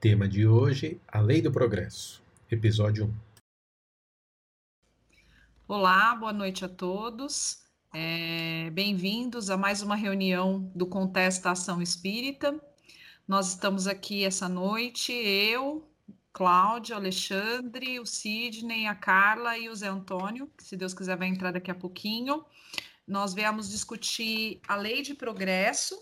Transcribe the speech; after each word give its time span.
Tema 0.00 0.28
de 0.28 0.46
hoje: 0.46 1.00
A 1.08 1.18
Lei 1.18 1.42
do 1.42 1.50
Progresso, 1.50 2.22
episódio 2.48 3.06
1. 3.06 3.14
Olá, 5.66 6.14
boa 6.14 6.32
noite 6.32 6.64
a 6.64 6.68
todos. 6.68 7.64
É, 7.92 8.70
Bem-vindos 8.70 9.50
a 9.50 9.56
mais 9.56 9.82
uma 9.82 9.96
reunião 9.96 10.70
do 10.72 10.86
Contesta 10.86 11.50
Ação 11.50 11.82
Espírita. 11.82 12.60
Nós 13.26 13.48
estamos 13.48 13.88
aqui 13.88 14.24
essa 14.24 14.48
noite, 14.48 15.12
eu, 15.12 15.84
Cláudia, 16.32 16.94
Alexandre, 16.94 17.98
o 17.98 18.06
Sidney, 18.06 18.86
a 18.86 18.94
Carla 18.94 19.58
e 19.58 19.68
o 19.68 19.74
Zé 19.74 19.88
Antônio, 19.88 20.48
que 20.56 20.62
se 20.62 20.76
Deus 20.76 20.94
quiser 20.94 21.16
vai 21.16 21.26
entrar 21.26 21.50
daqui 21.50 21.72
a 21.72 21.74
pouquinho. 21.74 22.44
Nós 23.04 23.34
viemos 23.34 23.68
discutir 23.68 24.60
a 24.68 24.76
lei 24.76 25.02
de 25.02 25.12
progresso 25.12 26.00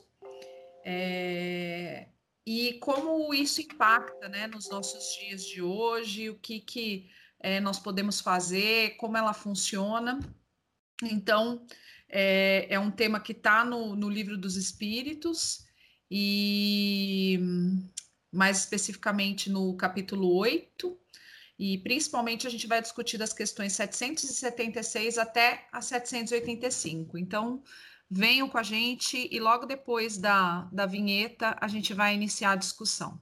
é, 0.85 2.09
e 2.47 2.75
como 2.75 3.35
isso 3.35 3.61
impacta 3.61 4.29
né, 4.29 4.47
nos 4.47 4.69
nossos 4.69 5.17
dias 5.19 5.45
de 5.45 5.61
hoje, 5.61 6.31
o 6.31 6.39
que, 6.39 6.61
que 6.61 7.11
é, 7.41 7.61
nós 7.61 7.81
podemos 7.81 8.21
fazer, 8.21 8.97
como 8.99 9.17
ela 9.17 9.35
funciona. 9.35 10.21
Então, 11.03 11.67
é, 12.09 12.67
é 12.71 12.79
um 12.79 12.91
tema 12.91 13.19
que 13.19 13.33
está 13.33 13.65
no, 13.65 13.97
no 13.97 14.09
livro 14.09 14.39
dos 14.39 14.55
Espíritos 14.55 15.67
e 16.09 17.41
mais 18.31 18.61
especificamente 18.61 19.51
no 19.51 19.77
capítulo 19.77 20.33
8, 20.37 20.97
e 21.59 21.79
principalmente 21.79 22.47
a 22.47 22.51
gente 22.51 22.67
vai 22.67 22.81
discutir 22.81 23.19
das 23.19 23.33
questões 23.33 23.73
776 23.73 25.19
até 25.19 25.67
a 25.73 25.81
785. 25.81 27.19
Então, 27.19 27.63
venham 28.09 28.49
com 28.49 28.59
a 28.59 28.63
gente 28.63 29.29
e 29.31 29.41
logo 29.41 29.67
depois 29.67 30.17
da, 30.17 30.69
da 30.73 30.87
vinheta 30.87 31.57
a 31.61 31.69
gente 31.69 31.93
vai 31.93 32.15
iniciar 32.15 32.53
a 32.53 32.57
discussão. 32.57 33.21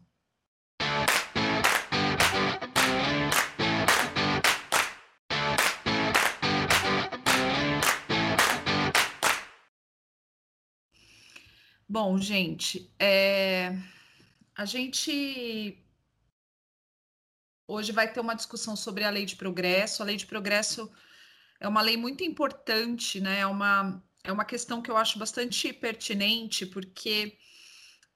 Bom, 11.87 12.19
gente, 12.19 12.93
é, 12.99 13.79
a 14.57 14.65
gente 14.65 15.79
hoje 17.69 17.93
vai 17.93 18.13
ter 18.13 18.19
uma 18.21 18.35
discussão 18.35 18.75
sobre 18.75 19.05
a 19.05 19.11
lei 19.11 19.25
de 19.25 19.37
progresso. 19.37 20.03
A 20.03 20.07
lei 20.07 20.17
de 20.17 20.27
progresso 20.27 20.91
é 21.61 21.69
uma 21.69 21.81
lei 21.83 21.97
muito 21.97 22.25
importante, 22.25 23.21
né? 23.21 23.41
É 23.41 23.47
uma, 23.47 24.03
é 24.25 24.33
uma 24.33 24.45
questão 24.45 24.81
que 24.81 24.91
eu 24.91 24.97
acho 24.97 25.19
bastante 25.19 25.71
pertinente, 25.73 26.65
porque 26.65 27.37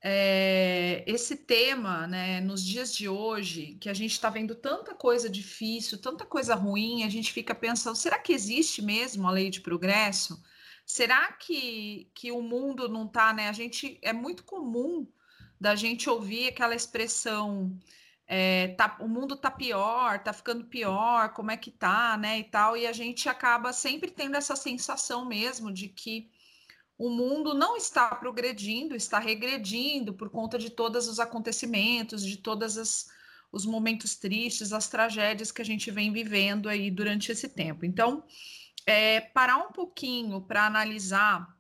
é, 0.03 1.05
esse 1.07 1.37
tema, 1.37 2.07
né, 2.07 2.41
nos 2.41 2.65
dias 2.65 2.95
de 2.95 3.09
hoje, 3.09 3.77
que 3.79 3.91
a 3.91 3.95
gente 3.95 4.13
está 4.13 4.31
vendo 4.31 4.55
tanta 4.55 4.95
coisa 4.95 5.29
difícil, 5.29 6.01
tanta 6.01 6.25
coisa 6.25 6.55
ruim, 6.55 7.05
a 7.05 7.11
gente 7.11 7.31
fica 7.31 7.55
pensando: 7.55 7.97
será 7.97 8.19
que 8.19 8.33
existe 8.33 8.81
mesmo 8.81 9.29
a 9.29 9.31
lei 9.31 9.51
de 9.51 9.61
progresso? 9.61 10.43
Será 10.87 11.33
que, 11.33 12.11
que 12.15 12.33
o 12.33 12.41
mundo 12.41 12.89
não 12.89 13.05
está, 13.05 13.35
né? 13.35 13.49
A 13.51 13.53
gente 13.53 13.99
é 14.01 14.13
muito 14.13 14.45
comum 14.45 15.07
da 15.61 15.77
gente 15.77 16.09
ouvir 16.09 16.49
aquela 16.49 16.75
expressão 16.75 17.79
é, 18.31 18.69
tá, 18.77 18.99
o 19.01 19.09
mundo 19.09 19.35
tá 19.35 19.51
pior, 19.51 20.23
tá 20.23 20.35
ficando 20.35 20.65
pior, 20.65 21.31
como 21.33 21.51
é 21.51 21.57
que 21.57 21.71
tá, 21.71 22.15
né, 22.19 22.39
e 22.39 22.45
tal, 22.45 22.77
e 22.77 22.87
a 22.87 22.93
gente 22.93 23.27
acaba 23.27 23.73
sempre 23.73 24.11
tendo 24.11 24.37
essa 24.37 24.55
sensação 24.55 25.25
mesmo 25.25 25.73
de 25.73 25.89
que 25.89 26.31
o 26.99 27.09
mundo 27.09 27.55
não 27.55 27.75
está 27.75 28.15
progredindo, 28.15 28.95
está 28.95 29.19
regredindo 29.19 30.13
por 30.13 30.29
conta 30.29 30.59
de 30.59 30.69
todos 30.69 31.09
os 31.09 31.19
acontecimentos, 31.19 32.23
de 32.23 32.37
todos 32.37 33.09
os 33.51 33.65
momentos 33.65 34.15
tristes, 34.17 34.75
as 34.75 34.89
tragédias 34.89 35.51
que 35.51 35.63
a 35.63 35.65
gente 35.65 35.91
vem 35.91 36.13
vivendo 36.13 36.69
aí 36.69 36.91
durante 36.91 37.33
esse 37.33 37.49
tempo. 37.49 37.87
Então, 37.87 38.25
é, 38.85 39.21
parar 39.21 39.57
um 39.57 39.73
pouquinho 39.73 40.43
para 40.43 40.67
analisar 40.67 41.57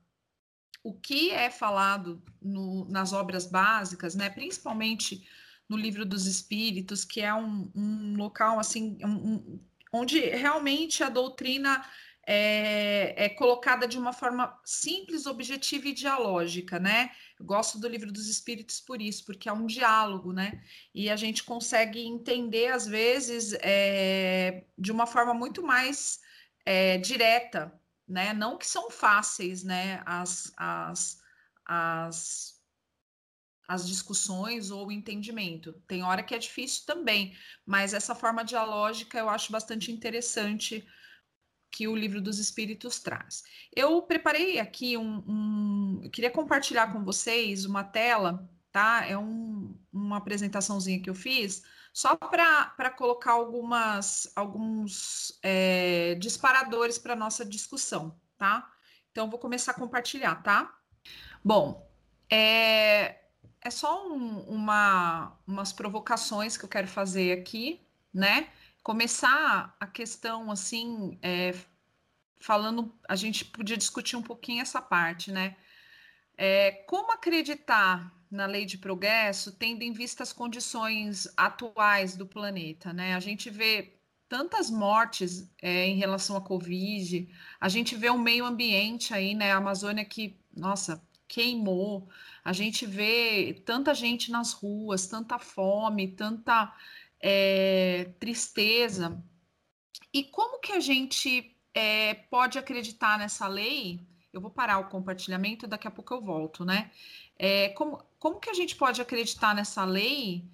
o 0.82 0.92
que 0.92 1.30
é 1.30 1.50
falado 1.50 2.22
no, 2.42 2.86
nas 2.90 3.12
obras 3.12 3.46
básicas, 3.46 4.14
né, 4.14 4.28
principalmente 4.28 5.26
no 5.68 5.76
livro 5.76 6.04
dos 6.04 6.26
Espíritos, 6.26 7.04
que 7.04 7.20
é 7.20 7.32
um, 7.34 7.70
um 7.74 8.16
local 8.16 8.58
assim, 8.58 8.98
um, 9.04 9.60
onde 9.92 10.18
realmente 10.20 11.02
a 11.02 11.08
doutrina 11.08 11.84
é, 12.30 13.14
é, 13.24 13.28
colocada 13.30 13.88
de 13.88 13.96
uma 13.96 14.12
forma 14.12 14.60
simples, 14.62 15.24
objetiva 15.24 15.88
e 15.88 15.94
dialógica, 15.94 16.78
né? 16.78 17.10
Eu 17.40 17.46
gosto 17.46 17.78
do 17.78 17.88
livro 17.88 18.12
dos 18.12 18.28
Espíritos 18.28 18.80
por 18.80 19.00
isso, 19.00 19.24
porque 19.24 19.48
é 19.48 19.52
um 19.52 19.64
diálogo, 19.64 20.30
né? 20.30 20.62
E 20.94 21.08
a 21.08 21.16
gente 21.16 21.42
consegue 21.42 22.06
entender, 22.06 22.68
às 22.68 22.86
vezes, 22.86 23.54
é, 23.62 24.64
de 24.76 24.92
uma 24.92 25.06
forma 25.06 25.32
muito 25.32 25.62
mais 25.62 26.20
é, 26.66 26.98
direta, 26.98 27.72
né? 28.06 28.34
Não 28.34 28.58
que 28.58 28.66
são 28.66 28.90
fáceis, 28.90 29.64
né? 29.64 30.02
As, 30.04 30.52
as, 30.58 31.22
as 31.64 32.57
as 33.68 33.86
discussões 33.86 34.70
ou 34.70 34.86
o 34.86 34.92
entendimento. 34.92 35.74
Tem 35.86 36.02
hora 36.02 36.22
que 36.22 36.34
é 36.34 36.38
difícil 36.38 36.86
também, 36.86 37.36
mas 37.66 37.92
essa 37.92 38.14
forma 38.14 38.42
dialógica 38.42 39.18
eu 39.18 39.28
acho 39.28 39.52
bastante 39.52 39.92
interessante 39.92 40.88
que 41.70 41.86
o 41.86 41.94
livro 41.94 42.18
dos 42.20 42.38
Espíritos 42.38 42.98
traz. 42.98 43.44
Eu 43.76 44.00
preparei 44.00 44.58
aqui 44.58 44.96
um, 44.96 45.22
um 45.28 46.00
eu 46.02 46.10
queria 46.10 46.30
compartilhar 46.30 46.90
com 46.90 47.04
vocês 47.04 47.66
uma 47.66 47.84
tela, 47.84 48.50
tá? 48.72 49.04
É 49.06 49.18
um, 49.18 49.78
uma 49.92 50.16
apresentaçãozinha 50.16 51.02
que 51.02 51.10
eu 51.10 51.14
fiz 51.14 51.62
só 51.92 52.16
para 52.16 52.90
colocar 52.96 53.32
algumas 53.32 54.32
alguns 54.34 55.38
é, 55.42 56.14
disparadores 56.14 56.98
para 56.98 57.14
nossa 57.14 57.44
discussão, 57.44 58.18
tá? 58.38 58.72
Então 59.10 59.28
vou 59.28 59.38
começar 59.38 59.72
a 59.72 59.78
compartilhar, 59.78 60.36
tá? 60.42 60.74
Bom, 61.44 61.86
é, 62.30 63.27
é 63.62 63.70
só 63.70 64.08
um, 64.08 64.40
uma, 64.42 65.36
umas 65.46 65.72
provocações 65.72 66.56
que 66.56 66.64
eu 66.64 66.68
quero 66.68 66.88
fazer 66.88 67.38
aqui, 67.38 67.80
né? 68.12 68.48
Começar 68.82 69.76
a 69.78 69.86
questão 69.86 70.50
assim, 70.50 71.18
é, 71.22 71.54
falando, 72.40 72.94
a 73.08 73.16
gente 73.16 73.44
podia 73.44 73.76
discutir 73.76 74.16
um 74.16 74.22
pouquinho 74.22 74.62
essa 74.62 74.80
parte, 74.80 75.30
né? 75.32 75.56
É, 76.36 76.70
como 76.86 77.12
acreditar 77.12 78.12
na 78.30 78.46
lei 78.46 78.64
de 78.64 78.78
progresso, 78.78 79.52
tendo 79.52 79.82
em 79.82 79.92
vista 79.92 80.22
as 80.22 80.32
condições 80.32 81.26
atuais 81.36 82.16
do 82.16 82.26
planeta, 82.26 82.92
né? 82.92 83.14
A 83.14 83.20
gente 83.20 83.50
vê 83.50 83.98
tantas 84.28 84.70
mortes 84.70 85.50
é, 85.60 85.86
em 85.86 85.96
relação 85.96 86.36
à 86.36 86.40
Covid, 86.40 87.28
a 87.60 87.68
gente 87.68 87.96
vê 87.96 88.10
o 88.10 88.18
meio 88.18 88.44
ambiente 88.44 89.14
aí, 89.14 89.34
né? 89.34 89.52
A 89.52 89.56
Amazônia 89.56 90.04
que, 90.04 90.38
nossa, 90.54 91.02
queimou, 91.28 92.08
a 92.44 92.52
gente 92.52 92.86
vê 92.86 93.62
tanta 93.64 93.94
gente 93.94 94.30
nas 94.30 94.52
ruas, 94.52 95.06
tanta 95.06 95.38
fome, 95.38 96.08
tanta 96.08 96.74
é, 97.20 98.10
tristeza. 98.18 99.22
E 100.12 100.24
como 100.24 100.60
que 100.60 100.72
a 100.72 100.80
gente 100.80 101.54
é, 101.74 102.14
pode 102.14 102.58
acreditar 102.58 103.18
nessa 103.18 103.46
lei? 103.46 104.00
Eu 104.32 104.40
vou 104.40 104.50
parar 104.50 104.78
o 104.78 104.88
compartilhamento, 104.88 105.66
daqui 105.66 105.86
a 105.86 105.90
pouco 105.90 106.14
eu 106.14 106.20
volto, 106.20 106.64
né? 106.64 106.90
É, 107.38 107.68
como, 107.70 108.02
como 108.18 108.40
que 108.40 108.50
a 108.50 108.54
gente 108.54 108.74
pode 108.74 109.00
acreditar 109.00 109.54
nessa 109.54 109.84
lei 109.84 110.44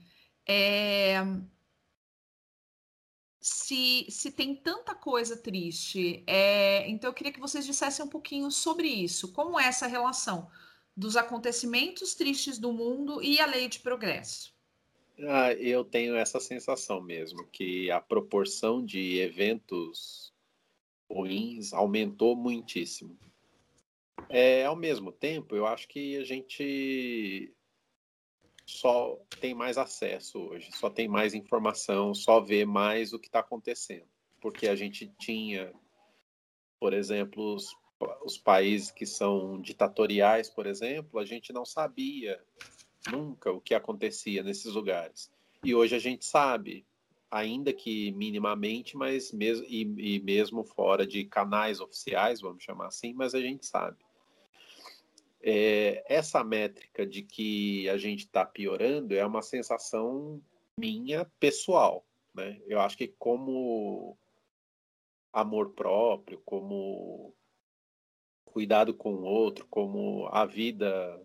se, 3.44 4.06
se 4.09 4.31
tem 4.31 4.55
tanta 4.55 4.94
coisa 4.94 5.37
triste? 5.37 6.22
É, 6.27 6.88
então, 6.88 7.10
eu 7.10 7.15
queria 7.15 7.32
que 7.32 7.41
vocês 7.41 7.66
dissessem 7.66 8.05
um 8.05 8.09
pouquinho 8.09 8.50
sobre 8.50 8.88
isso. 8.88 9.32
Como 9.32 9.59
é 9.59 9.66
essa 9.66 9.87
relação? 9.87 10.50
dos 10.97 11.16
acontecimentos 11.16 12.15
tristes 12.15 12.59
do 12.59 12.72
mundo 12.72 13.22
e 13.22 13.41
a 13.41 13.47
lei 13.47 13.69
de 13.69 13.81
progresso. 13.81 14.54
Ah, 15.21 15.53
eu 15.54 15.84
tenho 15.84 16.16
essa 16.16 16.41
sensação 16.41 17.01
mesmo, 17.01 17.47
que 17.47 17.91
a 17.91 18.01
proporção 18.01 18.84
de 18.84 19.18
eventos 19.18 20.33
ruins 21.10 21.72
aumentou 21.72 22.36
muitíssimo. 22.36 23.16
É, 24.28 24.65
ao 24.65 24.74
mesmo 24.74 25.13
tempo, 25.13 25.54
eu 25.54 25.66
acho 25.66 25.86
que 25.89 26.16
a 26.16 26.24
gente 26.24 27.53
só 28.66 29.19
tem 29.41 29.55
mais 29.55 29.77
acesso 29.78 30.39
hoje, 30.39 30.71
só 30.72 30.89
tem 30.89 31.09
mais 31.09 31.34
informação, 31.34 32.15
só 32.15 32.41
vê 32.41 32.65
mais 32.65 33.13
o 33.13 33.19
que 33.19 33.28
está 33.28 33.41
acontecendo. 33.41 34.09
Porque 34.41 34.69
a 34.69 34.75
gente 34.75 35.13
tinha, 35.19 35.72
por 36.78 36.93
exemplo, 36.93 37.55
os 37.55 37.75
os 38.25 38.37
países 38.37 38.91
que 38.91 39.07
são 39.07 39.61
ditatoriais, 39.61 40.51
por 40.51 40.66
exemplo, 40.66 41.19
a 41.19 41.25
gente 41.25 41.53
não 41.53 41.65
sabia 41.65 42.41
nunca 43.11 43.53
o 43.53 43.61
que 43.61 43.75
acontecia 43.75 44.43
nesses 44.43 44.75
lugares. 44.75 45.31
E 45.63 45.75
hoje 45.75 45.95
a 45.95 45.99
gente 45.99 46.25
sabe, 46.25 46.87
ainda 47.31 47.72
que 47.72 48.13
minimamente, 48.13 48.97
mas 48.97 49.33
mesmo 49.33 49.65
e, 49.69 50.16
e 50.16 50.21
mesmo 50.21 50.65
fora 50.65 51.07
de 51.07 51.25
canais 51.25 51.81
oficiais, 51.81 52.41
vamos 52.41 52.63
chamar 52.63 52.87
assim, 52.87 53.13
mas 53.13 53.34
a 53.34 53.41
gente 53.41 53.66
sabe. 53.66 53.97
É, 55.46 56.02
essa 56.08 56.42
métrica 56.42 57.06
de 57.06 57.22
que 57.22 57.86
a 57.91 57.98
gente 57.98 58.20
está 58.20 58.46
piorando 58.46 59.14
é 59.14 59.24
uma 59.26 59.42
sensação 59.42 60.42
minha 60.78 61.26
pessoal, 61.38 62.06
né? 62.34 62.62
Eu 62.66 62.80
acho 62.80 62.96
que 62.96 63.08
como 63.08 64.16
amor 65.30 65.74
próprio, 65.74 66.41
como 66.46 67.34
cuidado 68.46 68.94
com 68.94 69.16
o 69.16 69.24
outro, 69.24 69.66
como 69.68 70.28
a 70.28 70.46
vida 70.46 71.22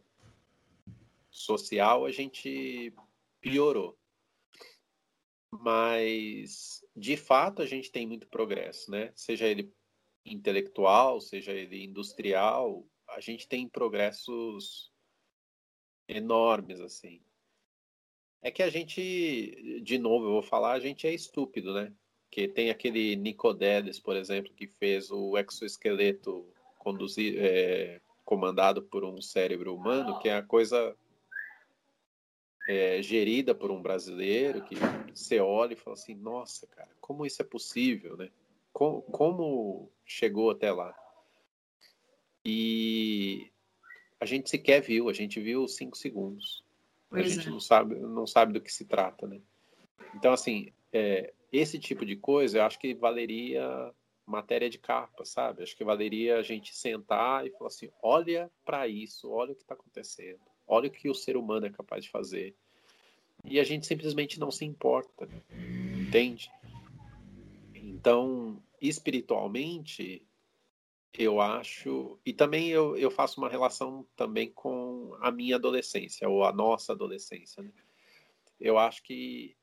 social, 1.32 2.06
a 2.06 2.12
gente 2.12 2.94
piorou. 3.40 3.98
Mas, 5.50 6.84
de 6.94 7.16
fato, 7.16 7.62
a 7.62 7.66
gente 7.66 7.90
tem 7.90 8.06
muito 8.06 8.28
progresso, 8.28 8.92
né? 8.92 9.14
Seja 9.16 9.48
ele 9.48 9.74
intelectual, 10.26 11.22
seja 11.22 11.54
ele 11.54 11.86
industrial, 11.86 12.86
a 13.16 13.20
gente 13.20 13.48
tem 13.48 13.68
progressos 13.68 14.92
enormes, 16.08 16.80
assim. 16.80 17.22
É 18.42 18.50
que 18.50 18.64
a 18.64 18.70
gente, 18.70 19.82
de 19.84 19.98
novo, 19.98 20.26
eu 20.26 20.32
vou 20.32 20.42
falar, 20.42 20.74
a 20.74 20.80
gente 20.80 21.06
é 21.06 21.14
estúpido, 21.14 21.74
né? 21.74 21.94
Que 22.32 22.48
tem 22.48 22.70
aquele 22.70 23.16
Nicodeles, 23.16 24.00
por 24.00 24.16
exemplo, 24.16 24.54
que 24.54 24.68
fez 24.68 25.12
o 25.12 25.38
exoesqueleto 25.38 26.48
conduzido, 26.78 27.38
é, 27.42 28.00
comandado 28.24 28.82
por 28.82 29.04
um 29.04 29.22
cérebro 29.22 29.76
humano, 29.76 30.20
que 30.20 30.30
é 30.30 30.36
a 30.36 30.44
coisa 30.44 30.96
é, 32.68 33.02
gerida 33.02 33.54
por 33.54 33.72
um 33.72 33.82
brasileiro, 33.82 34.64
que 34.64 34.76
você 35.14 35.40
olha 35.40 35.74
e 35.74 35.76
fala 35.76 35.96
assim, 35.96 36.16
nossa, 36.16 36.68
cara, 36.68 36.90
como 37.02 37.26
isso 37.26 37.42
é 37.42 37.46
possível, 37.46 38.16
né? 38.16 38.30
Como, 38.72 39.02
como 39.02 39.92
chegou 40.06 40.52
até 40.52 40.72
lá? 40.72 40.96
E 42.46 43.52
a 44.20 44.26
gente 44.26 44.50
sequer 44.50 44.82
viu, 44.82 45.10
a 45.10 45.14
gente 45.14 45.40
viu 45.40 45.68
cinco 45.68 45.98
segundos. 45.98 46.64
Pois 47.10 47.26
a 47.26 47.30
gente 47.30 47.48
é. 47.48 47.52
não 47.52 47.60
sabe, 47.60 47.96
não 47.96 48.28
sabe 48.28 48.54
do 48.54 48.62
que 48.62 48.72
se 48.72 48.86
trata, 48.86 49.28
né? 49.28 49.40
Então, 50.16 50.32
assim, 50.32 50.72
é, 50.94 51.34
esse 51.52 51.80
tipo 51.80 52.06
de 52.06 52.16
coisa 52.16 52.60
eu 52.60 52.64
acho 52.64 52.80
que 52.80 52.94
valeria 52.94 53.94
matéria 54.26 54.70
de 54.70 54.78
capa, 54.78 55.26
sabe? 55.26 55.64
Acho 55.64 55.76
que 55.76 55.84
valeria 55.84 56.38
a 56.38 56.44
gente 56.44 56.76
sentar 56.76 57.46
e 57.46 57.52
falar 57.52 57.68
assim: 57.68 57.90
olha 58.02 58.50
para 58.64 58.88
isso, 58.88 59.30
olha 59.30 59.52
o 59.52 59.56
que 59.56 59.64
está 59.64 59.74
acontecendo, 59.74 60.40
olha 60.68 60.88
o 60.88 60.92
que 60.92 61.10
o 61.10 61.16
ser 61.16 61.36
humano 61.36 61.66
é 61.66 61.70
capaz 61.70 62.04
de 62.04 62.12
fazer. 62.12 62.56
E 63.44 63.60
a 63.60 63.64
gente 63.64 63.88
simplesmente 63.88 64.40
não 64.40 64.52
se 64.52 64.66
importa, 64.66 65.28
entende? 65.98 66.52
Então, 67.74 68.62
espiritualmente, 68.82 70.22
eu 71.14 71.42
acho. 71.42 72.20
E 72.26 72.34
também 72.34 72.70
eu, 72.70 72.96
eu 72.98 73.10
faço 73.10 73.40
uma 73.40 73.50
relação 73.50 74.08
também 74.16 74.52
com 74.52 75.16
a 75.22 75.32
minha 75.32 75.56
adolescência, 75.56 76.28
ou 76.30 76.44
a 76.44 76.54
nossa 76.54 76.94
adolescência. 76.94 77.64
Né? 77.64 77.72
Eu 78.60 78.78
acho 78.78 79.04
que 79.04 79.56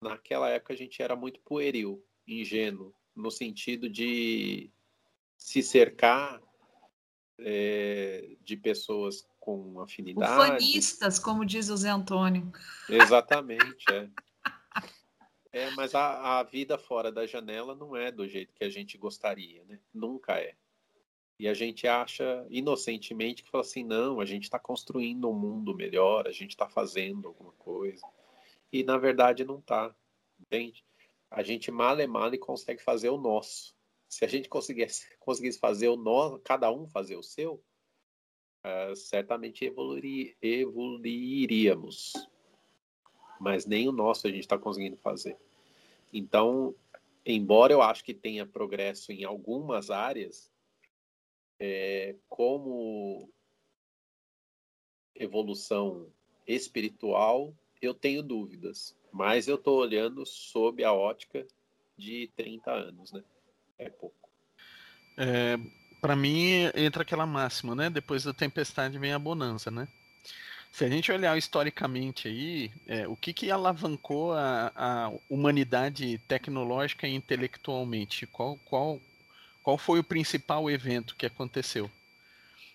naquela 0.00 0.48
época 0.48 0.72
a 0.72 0.76
gente 0.76 1.02
era 1.02 1.16
muito 1.16 1.40
pueril, 1.40 2.04
ingênuo, 2.26 2.94
no 3.14 3.30
sentido 3.30 3.88
de 3.88 4.70
se 5.36 5.62
cercar 5.62 6.40
é, 7.40 8.36
de 8.40 8.56
pessoas 8.56 9.26
com 9.38 9.80
afinidade. 9.80 10.32
Ufanistas, 10.32 11.18
como 11.18 11.44
diz 11.44 11.68
o 11.68 11.76
Zé 11.76 11.90
Antônio. 11.90 12.50
Exatamente, 12.88 13.84
é. 13.90 14.08
É, 15.52 15.70
mas 15.70 15.94
a, 15.94 16.38
a 16.38 16.42
vida 16.42 16.76
fora 16.76 17.10
da 17.10 17.26
janela 17.26 17.74
não 17.74 17.96
é 17.96 18.12
do 18.12 18.28
jeito 18.28 18.54
que 18.54 18.64
a 18.64 18.68
gente 18.68 18.98
gostaria, 18.98 19.64
né? 19.64 19.80
Nunca 19.94 20.38
é. 20.38 20.54
E 21.38 21.48
a 21.48 21.54
gente 21.54 21.86
acha 21.86 22.46
inocentemente 22.50 23.42
que 23.42 23.50
fala 23.50 23.62
assim, 23.62 23.84
não, 23.84 24.20
a 24.20 24.24
gente 24.24 24.42
está 24.44 24.58
construindo 24.58 25.30
um 25.30 25.32
mundo 25.32 25.74
melhor, 25.74 26.26
a 26.26 26.32
gente 26.32 26.50
está 26.50 26.68
fazendo 26.68 27.28
alguma 27.28 27.52
coisa. 27.52 28.04
E 28.72 28.82
na 28.82 28.98
verdade 28.98 29.44
não 29.44 29.58
está, 29.58 29.94
entende? 30.38 30.84
A 31.30 31.42
gente 31.42 31.70
mal 31.70 31.98
e 32.00 32.06
mal 32.06 32.32
e 32.34 32.38
consegue 32.38 32.82
fazer 32.82 33.08
o 33.08 33.16
nosso. 33.16 33.74
Se 34.08 34.24
a 34.24 34.28
gente 34.28 34.48
conseguisse, 34.48 35.06
conseguisse 35.18 35.58
fazer 35.58 35.88
o 35.88 35.96
nosso, 35.96 36.40
cada 36.40 36.70
um 36.72 36.88
fazer 36.88 37.16
o 37.16 37.22
seu, 37.22 37.62
uh, 38.64 38.96
certamente 38.96 39.64
evoluir, 39.64 40.36
evoluiríamos 40.42 42.14
mas 43.38 43.66
nem 43.66 43.88
o 43.88 43.92
nosso 43.92 44.26
a 44.26 44.30
gente 44.30 44.40
está 44.40 44.58
conseguindo 44.58 44.96
fazer. 44.96 45.36
Então, 46.12 46.74
embora 47.24 47.72
eu 47.72 47.82
acho 47.82 48.04
que 48.04 48.14
tenha 48.14 48.46
progresso 48.46 49.12
em 49.12 49.24
algumas 49.24 49.90
áreas, 49.90 50.50
é, 51.60 52.14
como 52.28 53.28
evolução 55.14 56.06
espiritual, 56.46 57.52
eu 57.82 57.92
tenho 57.92 58.22
dúvidas, 58.22 58.96
mas 59.12 59.48
eu 59.48 59.56
estou 59.56 59.78
olhando 59.78 60.24
sob 60.24 60.82
a 60.84 60.92
ótica 60.92 61.46
de 61.96 62.30
30 62.36 62.70
anos, 62.70 63.12
né? 63.12 63.22
É 63.78 63.90
pouco. 63.90 64.30
É, 65.16 65.58
Para 66.00 66.14
mim, 66.14 66.70
entra 66.74 67.02
aquela 67.02 67.26
máxima, 67.26 67.74
né? 67.74 67.90
Depois 67.90 68.22
da 68.24 68.32
tempestade 68.32 68.98
vem 68.98 69.12
a 69.12 69.18
bonança, 69.18 69.70
né? 69.70 69.88
Se 70.70 70.84
a 70.84 70.88
gente 70.88 71.10
olhar 71.10 71.36
historicamente 71.36 72.28
aí, 72.28 72.70
é, 72.86 73.08
o 73.08 73.16
que, 73.16 73.32
que 73.32 73.50
alavancou 73.50 74.32
a, 74.32 74.72
a, 74.76 75.12
humanidade 75.28 76.18
tecnológica 76.28 77.06
e 77.06 77.14
intelectualmente? 77.14 78.26
Qual, 78.26 78.56
qual, 78.64 79.00
qual 79.62 79.76
foi 79.76 79.98
o 79.98 80.04
principal 80.04 80.70
evento 80.70 81.16
que 81.16 81.26
aconteceu? 81.26 81.90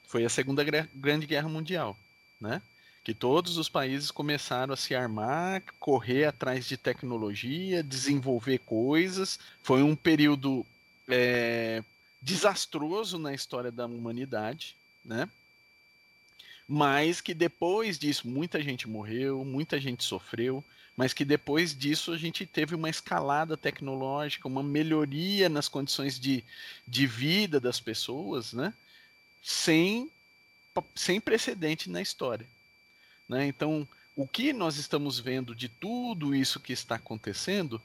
Foi 0.07 0.25
a 0.25 0.29
Segunda 0.29 0.63
Grande 0.93 1.25
Guerra 1.25 1.47
Mundial, 1.47 1.97
né? 2.39 2.61
Que 3.03 3.13
todos 3.13 3.57
os 3.57 3.67
países 3.67 4.11
começaram 4.11 4.73
a 4.73 4.77
se 4.77 4.95
armar, 4.95 5.61
correr 5.79 6.25
atrás 6.25 6.65
de 6.65 6.77
tecnologia, 6.77 7.83
desenvolver 7.83 8.59
coisas. 8.59 9.39
Foi 9.61 9.81
um 9.83 9.95
período 9.95 10.65
é, 11.07 11.83
desastroso 12.21 13.17
na 13.17 13.33
história 13.33 13.71
da 13.71 13.85
humanidade, 13.85 14.75
né? 15.03 15.29
Mas 16.67 17.21
que 17.21 17.33
depois 17.33 17.97
disso 17.97 18.27
muita 18.27 18.61
gente 18.61 18.87
morreu, 18.87 19.43
muita 19.43 19.79
gente 19.79 20.03
sofreu, 20.03 20.63
mas 20.95 21.13
que 21.13 21.25
depois 21.25 21.75
disso 21.77 22.11
a 22.11 22.17
gente 22.17 22.45
teve 22.45 22.75
uma 22.75 22.89
escalada 22.89 23.57
tecnológica, 23.57 24.47
uma 24.47 24.63
melhoria 24.63 25.49
nas 25.49 25.67
condições 25.67 26.19
de, 26.19 26.43
de 26.87 27.07
vida 27.07 27.59
das 27.59 27.79
pessoas, 27.79 28.53
né? 28.53 28.73
Sem, 29.41 30.09
sem 30.95 31.19
precedente 31.19 31.89
na 31.89 32.01
história. 32.01 32.47
Né? 33.27 33.47
Então, 33.47 33.87
o 34.15 34.27
que 34.27 34.53
nós 34.53 34.77
estamos 34.77 35.19
vendo 35.19 35.55
de 35.55 35.67
tudo 35.67 36.35
isso 36.35 36.59
que 36.59 36.71
está 36.71 36.95
acontecendo, 36.95 37.81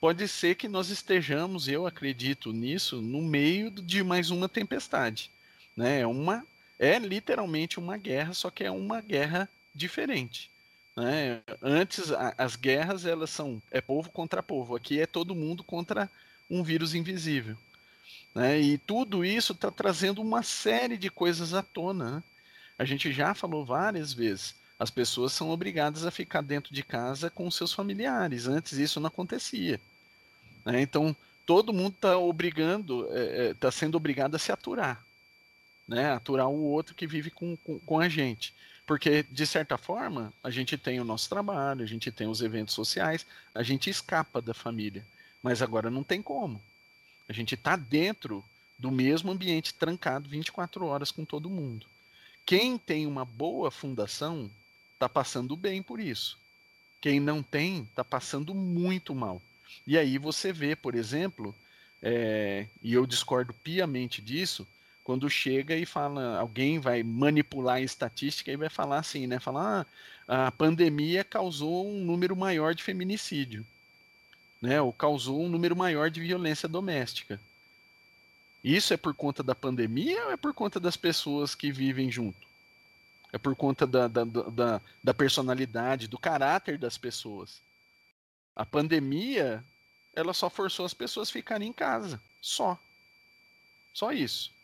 pode 0.00 0.26
ser 0.28 0.54
que 0.54 0.68
nós 0.68 0.88
estejamos, 0.88 1.66
eu 1.66 1.86
acredito 1.86 2.52
nisso, 2.52 3.02
no 3.02 3.20
meio 3.20 3.70
de 3.70 4.02
mais 4.02 4.30
uma 4.30 4.48
tempestade. 4.48 5.30
Né? 5.76 6.00
É 6.00 6.06
uma 6.06 6.46
é 6.78 6.98
literalmente 6.98 7.78
uma 7.78 7.96
guerra, 7.96 8.34
só 8.34 8.50
que 8.50 8.64
é 8.64 8.70
uma 8.70 9.00
guerra 9.00 9.48
diferente. 9.74 10.50
Né? 10.96 11.40
Antes, 11.62 12.12
a, 12.12 12.34
as 12.38 12.56
guerras 12.56 13.04
elas 13.04 13.30
são 13.30 13.60
é 13.70 13.80
povo 13.80 14.10
contra 14.10 14.42
povo. 14.42 14.76
Aqui 14.76 15.00
é 15.00 15.06
todo 15.06 15.34
mundo 15.34 15.64
contra 15.64 16.10
um 16.48 16.62
vírus 16.62 16.94
invisível. 16.94 17.56
Né? 18.34 18.60
E 18.60 18.78
tudo 18.78 19.24
isso 19.24 19.52
está 19.52 19.70
trazendo 19.70 20.20
uma 20.20 20.42
série 20.42 20.96
de 20.96 21.10
coisas 21.10 21.54
à 21.54 21.62
tona. 21.62 22.16
Né? 22.16 22.22
A 22.78 22.84
gente 22.84 23.12
já 23.12 23.34
falou 23.34 23.64
várias 23.64 24.12
vezes. 24.12 24.54
As 24.78 24.90
pessoas 24.90 25.32
são 25.32 25.50
obrigadas 25.50 26.04
a 26.04 26.10
ficar 26.10 26.42
dentro 26.42 26.74
de 26.74 26.82
casa 26.82 27.30
com 27.30 27.50
seus 27.50 27.72
familiares. 27.72 28.46
Antes 28.46 28.72
isso 28.72 29.00
não 29.00 29.08
acontecia. 29.08 29.80
Né? 30.64 30.80
Então 30.80 31.14
todo 31.46 31.72
mundo 31.72 31.94
está 31.94 32.18
obrigando, 32.18 33.04
está 33.04 33.18
é, 33.18 33.46
é 33.48 33.54
tá 33.54 33.70
sendo 33.70 33.96
obrigado 33.96 34.34
a 34.34 34.38
se 34.38 34.50
aturar 34.50 35.04
né? 35.86 36.12
Aturar 36.12 36.48
o 36.48 36.62
outro 36.62 36.94
que 36.94 37.06
vive 37.06 37.30
com, 37.30 37.56
com, 37.58 37.78
com, 37.80 38.00
a 38.00 38.08
gente. 38.08 38.54
Porque, 38.86 39.22
de 39.24 39.46
certa 39.46 39.78
forma, 39.78 40.32
a 40.42 40.50
gente 40.50 40.76
tem 40.76 41.00
o 41.00 41.04
nosso 41.04 41.28
trabalho, 41.28 41.82
a 41.82 41.86
gente 41.86 42.10
tem 42.10 42.26
os 42.26 42.40
eventos 42.40 42.74
sociais, 42.74 43.26
a 43.54 43.62
gente 43.62 43.88
escapa 43.88 44.40
da 44.40 44.52
família. 44.52 45.04
Mas 45.42 45.62
agora 45.62 45.90
não 45.90 46.02
tem 46.02 46.20
como. 46.20 46.60
A 47.28 47.32
gente 47.32 47.54
está 47.54 47.76
dentro 47.76 48.44
do 48.78 48.90
mesmo 48.90 49.30
ambiente, 49.30 49.74
trancado 49.74 50.28
24 50.28 50.84
horas 50.86 51.10
com 51.10 51.24
todo 51.24 51.48
mundo. 51.50 51.86
Quem 52.44 52.76
tem 52.76 53.06
uma 53.06 53.24
boa 53.24 53.70
fundação 53.70 54.50
está 54.92 55.08
passando 55.08 55.56
bem 55.56 55.82
por 55.82 55.98
isso. 55.98 56.38
Quem 57.00 57.20
não 57.20 57.42
tem 57.42 57.82
está 57.82 58.04
passando 58.04 58.54
muito 58.54 59.14
mal. 59.14 59.40
E 59.86 59.96
aí 59.98 60.18
você 60.18 60.52
vê, 60.52 60.74
por 60.76 60.94
exemplo, 60.94 61.54
é, 62.02 62.66
e 62.82 62.92
eu 62.92 63.06
discordo 63.06 63.52
piamente 63.52 64.20
disso, 64.20 64.66
quando 65.04 65.28
chega 65.28 65.76
e 65.76 65.84
fala, 65.84 66.38
alguém 66.38 66.78
vai 66.78 67.02
manipular 67.02 67.76
a 67.76 67.82
estatística 67.82 68.50
e 68.50 68.56
vai 68.56 68.70
falar 68.70 68.98
assim, 68.98 69.26
né? 69.26 69.38
Falar, 69.38 69.86
ah, 70.26 70.46
a 70.46 70.50
pandemia 70.50 71.22
causou 71.22 71.86
um 71.86 72.02
número 72.02 72.34
maior 72.34 72.74
de 72.74 72.82
feminicídio, 72.82 73.66
né? 74.62 74.80
Ou 74.80 74.90
causou 74.94 75.42
um 75.42 75.48
número 75.48 75.76
maior 75.76 76.10
de 76.10 76.20
violência 76.20 76.66
doméstica. 76.66 77.38
Isso 78.64 78.94
é 78.94 78.96
por 78.96 79.14
conta 79.14 79.42
da 79.42 79.54
pandemia 79.54 80.24
ou 80.24 80.32
é 80.32 80.38
por 80.38 80.54
conta 80.54 80.80
das 80.80 80.96
pessoas 80.96 81.54
que 81.54 81.70
vivem 81.70 82.10
junto? 82.10 82.48
É 83.30 83.36
por 83.36 83.54
conta 83.54 83.86
da, 83.86 84.08
da, 84.08 84.24
da, 84.24 84.80
da 85.02 85.12
personalidade, 85.12 86.08
do 86.08 86.18
caráter 86.18 86.78
das 86.78 86.96
pessoas. 86.96 87.60
A 88.56 88.64
pandemia, 88.64 89.62
ela 90.14 90.32
só 90.32 90.48
forçou 90.48 90.86
as 90.86 90.94
pessoas 90.94 91.28
a 91.28 91.32
ficarem 91.32 91.68
em 91.68 91.72
casa. 91.74 92.18
Só. 92.40 92.78
Só 93.92 94.12
isso. 94.12 94.54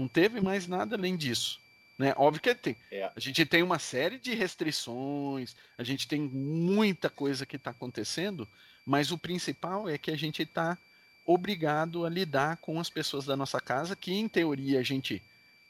Não 0.00 0.08
teve 0.08 0.40
mais 0.40 0.66
nada 0.66 0.96
além 0.96 1.14
disso. 1.14 1.60
Né? 1.98 2.14
Óbvio 2.16 2.40
que 2.40 2.54
tem. 2.54 2.76
É. 2.90 3.12
A 3.14 3.20
gente 3.20 3.44
tem 3.44 3.62
uma 3.62 3.78
série 3.78 4.18
de 4.18 4.34
restrições, 4.34 5.54
a 5.76 5.84
gente 5.84 6.08
tem 6.08 6.22
muita 6.22 7.10
coisa 7.10 7.44
que 7.44 7.56
está 7.56 7.70
acontecendo, 7.70 8.48
mas 8.86 9.10
o 9.10 9.18
principal 9.18 9.86
é 9.86 9.98
que 9.98 10.10
a 10.10 10.16
gente 10.16 10.42
está 10.42 10.78
obrigado 11.26 12.06
a 12.06 12.08
lidar 12.08 12.56
com 12.56 12.80
as 12.80 12.88
pessoas 12.88 13.26
da 13.26 13.36
nossa 13.36 13.60
casa, 13.60 13.94
que 13.94 14.12
em 14.12 14.26
teoria 14.26 14.80
a 14.80 14.82
gente 14.82 15.22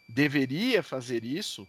deveria 0.07 0.85
fazer 0.85 1.25
isso 1.25 1.67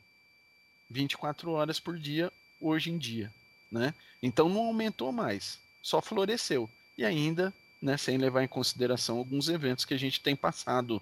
24 0.92 1.50
horas 1.50 1.80
por 1.80 1.98
dia 1.98 2.32
hoje 2.60 2.92
em 2.92 3.00
dia. 3.00 3.34
Né? 3.72 3.96
Então 4.22 4.48
não 4.48 4.68
aumentou 4.68 5.12
mais, 5.12 5.58
só 5.82 6.00
floresceu. 6.00 6.70
E 6.96 7.04
ainda, 7.04 7.52
né, 7.82 7.98
sem 7.98 8.20
levar 8.20 8.44
em 8.44 8.48
consideração 8.48 9.18
alguns 9.18 9.50
eventos 9.50 9.86
que 9.86 9.96
a 9.96 10.00
gente 10.00 10.22
tem 10.22 10.36
passado 10.36 11.02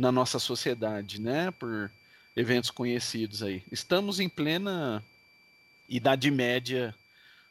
na 0.00 0.10
nossa 0.10 0.38
sociedade, 0.38 1.20
né, 1.20 1.50
por 1.50 1.92
eventos 2.34 2.70
conhecidos 2.70 3.42
aí. 3.42 3.62
Estamos 3.70 4.18
em 4.18 4.30
plena 4.30 5.04
idade 5.86 6.30
média 6.30 6.94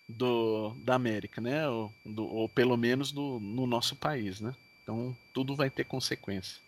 do, 0.07 0.73
da 0.83 0.95
América, 0.95 1.39
né? 1.39 1.69
Ou, 1.69 1.93
do, 2.03 2.25
ou 2.25 2.49
pelo 2.49 2.75
menos 2.75 3.11
do, 3.11 3.39
no 3.39 3.67
nosso 3.67 3.95
país, 3.95 4.41
né? 4.41 4.55
Então 4.81 5.15
tudo 5.31 5.55
vai 5.55 5.69
ter 5.69 5.83
consequência. 5.83 6.59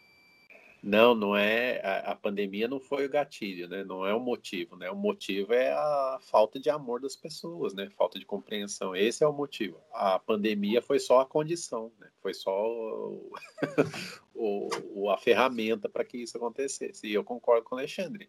Não, 0.82 1.14
não 1.14 1.36
é. 1.38 1.80
A, 1.82 2.12
a, 2.12 2.16
pandemia 2.16 2.68
não 2.68 2.80
foi 2.80 3.06
o 3.06 3.10
gatilho, 3.10 3.68
né? 3.70 3.84
Não 3.84 4.06
é 4.06 4.14
o 4.16 4.20
motivo, 4.20 4.76
né? 4.76 4.90
O 4.90 4.96
motivo 4.96 5.54
é 5.54 5.72
a 5.72 6.18
falta 6.22 6.60
de 6.60 6.72
amor 6.72 7.00
das 7.00 7.16
pessoas, 7.16 7.74
né? 7.76 7.88
Falta 7.92 8.18
de 8.18 8.26
compreensão. 8.26 8.96
Esse 8.96 9.24
é 9.24 9.28
o 9.28 9.34
motivo. 9.34 9.80
A 9.94 10.18
pandemia 10.18 10.82
foi 10.82 11.00
só 11.00 11.20
a 11.20 11.26
condição, 11.26 11.92
né? 12.00 12.10
Foi 12.20 12.34
só 12.34 12.68
o, 12.68 13.32
o, 14.34 15.10
a 15.12 15.18
ferramenta 15.18 15.88
para 15.88 16.04
que 16.04 16.18
isso 16.18 16.38
acontecesse. 16.38 17.06
E 17.06 17.14
eu 17.14 17.24
concordo 17.24 17.64
com 17.64 17.76
o 17.76 17.78
Alexandre. 17.78 18.28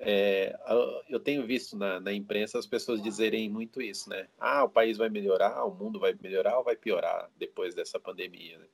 É, 0.00 0.56
eu 1.08 1.18
tenho 1.18 1.44
visto 1.44 1.76
na, 1.76 1.98
na, 1.98 2.12
imprensa 2.12 2.56
as 2.58 2.66
pessoas 2.66 3.02
dizerem 3.02 3.48
muito 3.48 3.82
isso, 3.82 4.08
né? 4.08 4.28
Ah, 4.38 4.62
o 4.62 4.68
país 4.68 4.96
vai 4.96 5.08
melhorar, 5.08 5.64
o 5.64 5.74
mundo 5.74 5.98
vai 5.98 6.16
melhorar 6.20 6.58
ou 6.58 6.64
vai 6.64 6.76
piorar 6.76 7.28
depois 7.36 7.74
dessa 7.74 7.98
pandemia, 7.98 8.58
né? 8.58 8.66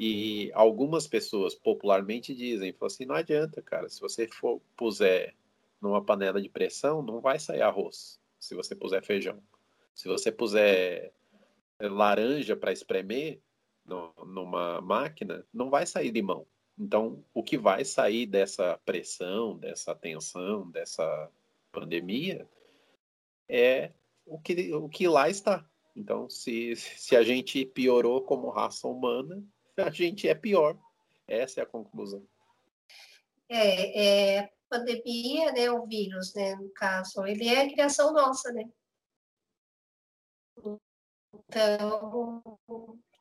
E 0.00 0.50
algumas 0.54 1.06
pessoas 1.06 1.54
popularmente 1.54 2.34
dizem, 2.34 2.74
assim, 2.80 3.04
não 3.04 3.14
adianta, 3.14 3.60
cara, 3.60 3.86
se 3.86 4.00
você 4.00 4.26
for 4.26 4.58
puser 4.74 5.36
numa 5.78 6.02
panela 6.02 6.40
de 6.40 6.48
pressão, 6.48 7.02
não 7.02 7.20
vai 7.20 7.38
sair 7.38 7.60
arroz, 7.60 8.18
se 8.38 8.54
você 8.54 8.74
puser 8.74 9.04
feijão. 9.04 9.42
Se 9.94 10.08
você 10.08 10.32
puser 10.32 11.12
laranja 11.78 12.56
para 12.56 12.72
espremer 12.72 13.42
no, 13.84 14.10
numa 14.24 14.80
máquina, 14.80 15.44
não 15.52 15.68
vai 15.68 15.84
sair 15.84 16.10
limão. 16.10 16.46
Então, 16.78 17.22
o 17.34 17.42
que 17.42 17.58
vai 17.58 17.84
sair 17.84 18.24
dessa 18.24 18.78
pressão, 18.86 19.58
dessa 19.58 19.94
tensão, 19.94 20.70
dessa 20.70 21.30
pandemia 21.70 22.48
é 23.46 23.90
o 24.24 24.38
que, 24.38 24.72
o 24.74 24.88
que 24.88 25.06
lá 25.06 25.28
está. 25.28 25.62
Então, 25.94 26.30
se, 26.30 26.74
se 26.96 27.14
a 27.14 27.22
gente 27.22 27.66
piorou 27.66 28.22
como 28.22 28.48
raça 28.48 28.88
humana, 28.88 29.44
a 29.80 29.90
gente 29.90 30.28
é 30.28 30.34
pior. 30.34 30.78
Essa 31.26 31.60
é 31.60 31.62
a 31.62 31.66
conclusão. 31.66 32.26
É, 33.48 34.38
é 34.38 34.50
pandemia, 34.68 35.50
né, 35.52 35.70
o 35.70 35.84
vírus, 35.84 36.32
né, 36.34 36.54
no 36.54 36.70
caso, 36.70 37.26
ele 37.26 37.48
é 37.48 37.68
criação 37.68 38.12
nossa, 38.12 38.52
né? 38.52 38.62
Então, 41.34 42.42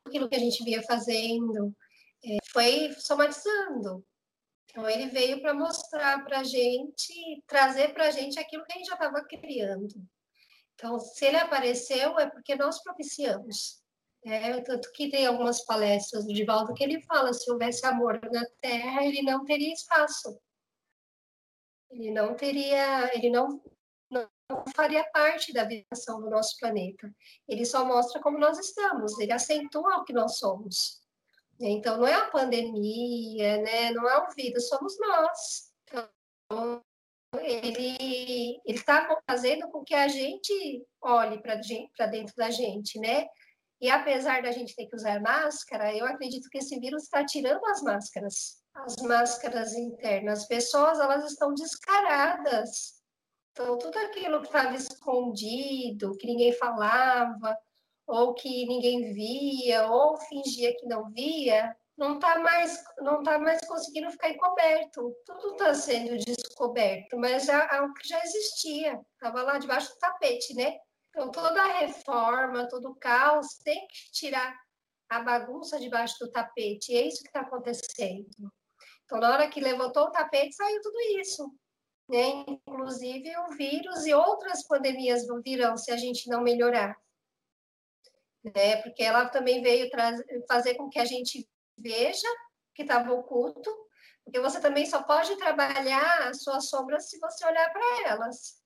aquilo 0.06 0.30
que 0.30 0.36
a 0.36 0.40
gente 0.40 0.64
via 0.64 0.84
fazendo 0.84 1.76
é, 2.24 2.38
foi 2.52 2.94
somatizando. 2.94 4.06
Então, 4.66 4.88
ele 4.88 5.08
veio 5.08 5.42
para 5.42 5.54
mostrar 5.54 6.24
para 6.24 6.42
a 6.42 6.44
gente, 6.44 7.44
trazer 7.48 7.94
para 7.94 8.06
a 8.06 8.12
gente 8.12 8.40
aquilo 8.40 8.64
que 8.66 8.74
a 8.74 8.78
gente 8.78 8.88
já 8.88 8.94
estava 8.94 9.24
criando. 9.26 9.88
Então, 10.76 11.00
se 11.00 11.26
ele 11.26 11.38
apareceu, 11.38 12.20
é 12.20 12.30
porque 12.30 12.56
nós 12.56 12.82
propiciamos. 12.84 13.82
É, 14.26 14.60
tanto 14.62 14.92
que 14.92 15.10
tem 15.10 15.26
algumas 15.26 15.64
palestras 15.66 16.26
do 16.26 16.34
Divaldo 16.34 16.74
que 16.74 16.84
ele 16.84 17.02
fala: 17.04 17.34
se 17.34 17.50
houvesse 17.52 17.86
amor 17.86 18.20
na 18.32 18.46
Terra, 18.62 19.06
ele 19.06 19.22
não 19.22 19.46
teria 19.46 19.74
espaço. 19.74 20.40
Ele 21.90 22.12
não 22.12 22.36
teria, 22.36 23.16
ele 23.16 23.30
não, 23.30 23.62
não 24.12 24.30
faria 24.76 25.04
parte 25.12 25.54
da 25.54 25.64
habitação 25.64 26.22
do 26.22 26.30
nosso 26.30 26.58
planeta. 26.60 27.12
Ele 27.48 27.66
só 27.66 27.86
mostra 27.86 28.22
como 28.22 28.38
nós 28.38 28.60
estamos, 28.60 29.18
ele 29.20 29.32
acentua 29.32 29.98
o 29.98 30.04
que 30.04 30.14
nós 30.14 30.38
somos. 30.38 31.00
Então, 31.60 31.98
não 31.98 32.08
é 32.08 32.14
a 32.14 32.30
pandemia, 32.30 33.58
né? 33.62 33.92
não 33.92 34.08
é 34.08 34.18
o 34.18 34.30
vírus, 34.32 34.70
somos 34.70 34.98
nós. 35.00 35.74
Então, 36.46 36.82
ele 37.42 38.62
está 38.66 39.08
fazendo 39.30 39.70
com 39.70 39.84
que 39.84 39.94
a 39.94 40.08
gente 40.08 40.86
olhe 41.02 41.42
para 41.42 42.08
dentro 42.08 42.36
da 42.36 42.50
gente, 42.50 42.98
né? 43.00 43.28
E 43.82 43.90
apesar 43.90 44.42
da 44.42 44.52
gente 44.52 44.76
ter 44.76 44.88
que 44.88 44.96
usar 44.96 45.22
máscara, 45.22 45.96
eu 45.96 46.06
acredito 46.06 46.50
que 46.50 46.58
esse 46.58 46.78
vírus 46.80 47.04
está 47.04 47.26
tirando 47.26 47.66
as 47.66 47.82
máscaras, 47.82 48.62
as 48.74 48.98
máscaras 48.98 49.74
internas. 49.74 50.40
As 50.40 50.48
pessoas, 50.48 51.00
elas 51.00 51.32
estão 51.32 51.54
descaradas. 51.54 53.00
Então, 53.52 53.78
tudo 53.78 53.98
aquilo 54.00 54.42
que 54.42 54.48
estava 54.48 54.76
escondido, 54.76 56.16
que 56.18 56.28
ninguém 56.28 56.54
falava, 56.54 57.58
ou 58.06 58.34
que 58.34 58.66
ninguém 58.66 59.14
via, 59.14 59.90
ou 59.90 60.18
fingia 60.18 60.76
que 60.76 60.86
não 60.86 61.10
via, 61.12 61.74
não 61.98 62.16
está 62.16 62.40
mais, 62.40 62.82
não 63.00 63.22
tá 63.22 63.38
mais 63.38 63.60
conseguindo 63.68 64.10
ficar 64.12 64.30
encoberto. 64.30 65.16
Tudo 65.26 65.52
está 65.52 65.74
sendo 65.74 66.18
descoberto, 66.18 67.18
mas 67.18 67.46
já, 67.46 67.68
algo 67.78 67.94
que 67.94 68.08
já 68.08 68.20
existia, 68.24 69.00
estava 69.14 69.44
lá 69.44 69.58
debaixo 69.58 69.94
do 69.94 70.00
tapete, 70.00 70.54
né? 70.54 70.78
Então, 71.10 71.32
toda 71.32 71.62
a 71.62 71.80
reforma, 71.80 72.68
todo 72.68 72.90
o 72.90 72.96
caos 72.96 73.58
tem 73.64 73.88
que 73.88 74.12
tirar 74.12 74.56
a 75.10 75.22
bagunça 75.22 75.80
debaixo 75.80 76.16
do 76.20 76.32
tapete. 76.32 76.92
E 76.92 76.98
é 76.98 77.08
isso 77.08 77.24
que 77.24 77.30
está 77.30 77.42
acontecendo. 77.42 78.28
Então, 79.06 79.20
na 79.20 79.32
hora 79.32 79.50
que 79.50 79.60
levantou 79.60 80.04
o 80.04 80.12
tapete, 80.12 80.56
saiu 80.56 80.82
tudo 80.82 81.00
isso. 81.20 81.52
Né? 82.08 82.46
Inclusive 82.48 83.38
o 83.38 83.50
vírus 83.50 84.06
e 84.06 84.14
outras 84.14 84.66
pandemias 84.68 85.26
virão 85.44 85.78
se 85.78 85.92
a 85.92 85.98
gente 85.98 86.30
não 86.30 86.42
melhorar. 86.42 86.96
Né? 88.44 88.82
Porque 88.84 89.04
ela 89.04 89.28
também 89.30 89.62
veio 89.62 89.90
fazer 90.48 90.76
com 90.76 90.90
que 90.90 91.00
a 91.00 91.06
gente 91.06 91.48
veja 91.78 92.28
que 92.76 92.84
estava 92.84 93.12
oculto, 93.14 93.70
porque 94.24 94.40
você 94.40 94.60
também 94.60 94.86
só 94.86 95.04
pode 95.04 95.36
trabalhar 95.38 96.28
as 96.28 96.44
suas 96.44 96.70
sombras 96.70 97.10
se 97.10 97.20
você 97.20 97.46
olhar 97.46 97.72
para 97.72 98.10
elas. 98.10 98.62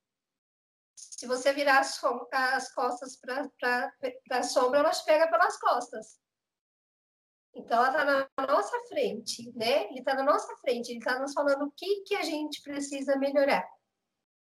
Se 0.95 1.25
você 1.25 1.53
virar 1.53 1.79
as, 1.79 2.01
as 2.31 2.73
costas 2.73 3.19
para 3.19 3.91
a 4.31 4.43
sombra, 4.43 4.79
ela 4.79 4.91
te 4.91 5.03
pega 5.05 5.29
pelas 5.29 5.57
costas. 5.59 6.19
Então, 7.55 7.83
ela 7.83 7.89
está 7.89 8.29
na 8.37 8.47
nossa 8.47 8.77
frente, 8.87 9.51
né? 9.55 9.85
Ele 9.85 9.99
está 9.99 10.15
na 10.15 10.23
nossa 10.23 10.55
frente, 10.57 10.89
ele 10.89 10.99
está 10.99 11.19
nos 11.19 11.33
falando 11.33 11.65
o 11.65 11.71
que, 11.71 12.01
que 12.01 12.15
a 12.15 12.23
gente 12.23 12.61
precisa 12.63 13.15
melhorar. 13.17 13.63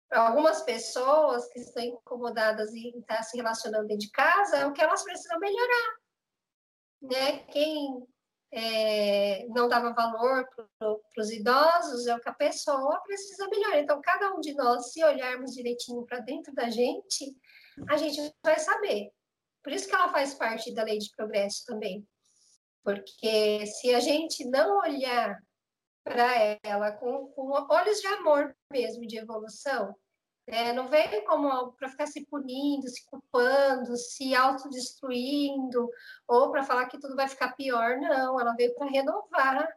Para 0.10 0.28
algumas 0.28 0.62
pessoas 0.64 1.48
que 1.50 1.60
estão 1.60 1.84
incomodadas 1.84 2.74
e 2.74 2.88
estão 2.90 3.02
tá 3.04 3.24
se 3.24 3.38
relacionando 3.38 3.88
dentro 3.88 4.06
de 4.06 4.12
casa, 4.12 4.58
é 4.58 4.66
o 4.66 4.74
que 4.74 4.82
elas 4.82 5.04
precisam 5.04 5.40
melhorar. 5.40 6.00
Né? 7.02 7.40
Quem 7.46 8.06
é, 8.52 9.46
não 9.50 9.68
dava 9.68 9.94
valor 9.94 10.48
para 10.80 11.22
os 11.22 11.32
idosos, 11.32 12.08
é 12.08 12.16
o 12.16 12.20
que 12.20 12.30
a 12.30 12.34
pessoa 12.34 13.02
precisa 13.04 13.48
melhorar. 13.48 13.80
Então, 13.80 14.02
cada 14.02 14.34
um 14.34 14.40
de 14.40 14.54
nós, 14.54 14.92
se 14.92 15.04
olharmos 15.04 15.54
direitinho 15.54 16.06
para 16.06 16.20
dentro 16.20 16.54
da 16.54 16.70
gente, 16.70 17.36
a 17.88 17.98
gente 17.98 18.34
vai 18.44 18.60
saber. 18.60 19.12
Por 19.64 19.74
isso 19.74 19.88
que 19.88 19.94
ela 19.94 20.12
faz 20.12 20.34
parte 20.34 20.74
da 20.74 20.84
lei 20.84 20.98
de 20.98 21.12
progresso 21.16 21.64
também. 21.66 22.08
Porque 22.84 23.66
se 23.68 23.94
a 23.94 24.00
gente 24.00 24.46
não 24.46 24.80
olhar 24.80 25.38
para 26.04 26.58
ela 26.64 26.92
com, 26.94 27.28
com 27.28 27.52
olhos 27.70 28.00
de 28.00 28.08
amor 28.08 28.56
mesmo, 28.72 29.06
de 29.06 29.18
evolução, 29.18 29.96
é, 30.52 30.74
não 30.74 30.88
veio 30.88 31.24
como 31.26 31.74
para 31.74 31.90
ficar 31.90 32.08
se 32.08 32.26
punindo, 32.26 32.88
se 32.90 33.06
culpando, 33.06 33.96
se 33.96 34.34
autodestruindo, 34.36 35.90
ou 36.28 36.52
para 36.52 36.64
falar 36.64 36.88
que 36.88 37.00
tudo 37.00 37.16
vai 37.16 37.28
ficar 37.28 37.56
pior, 37.56 37.98
não. 37.98 38.40
Ela 38.40 38.56
veio 38.56 38.74
para 38.76 38.90
renovar 38.90 39.68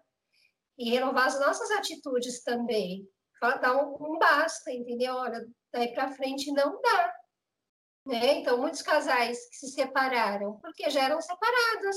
e 0.78 0.90
renovar 0.90 1.26
as 1.26 1.38
nossas 1.38 1.70
atitudes 1.70 2.42
também. 2.42 3.08
Dar 3.40 3.76
um, 3.76 4.14
um 4.14 4.18
basta, 4.18 4.70
entendeu? 4.70 5.14
Olha, 5.14 5.46
daí 5.72 5.92
para 5.92 6.12
frente 6.12 6.52
não 6.52 6.80
dá. 6.80 7.14
Né? 8.06 8.34
Então, 8.34 8.58
muitos 8.58 8.82
casais 8.82 9.48
que 9.48 9.56
se 9.56 9.68
separaram, 9.72 10.58
porque 10.60 10.88
já 10.90 11.04
eram 11.04 11.20
separados. 11.20 11.96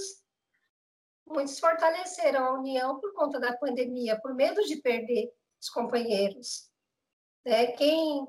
muitos 1.25 1.59
fortaleceram 1.59 2.45
a 2.45 2.53
união 2.59 2.99
por 2.99 3.13
conta 3.13 3.39
da 3.39 3.55
pandemia, 3.57 4.19
por 4.21 4.35
medo 4.35 4.61
de 4.63 4.77
perder 4.77 5.33
os 5.61 5.69
companheiros. 5.69 6.69
Né? 7.45 7.67
Quem, 7.73 8.25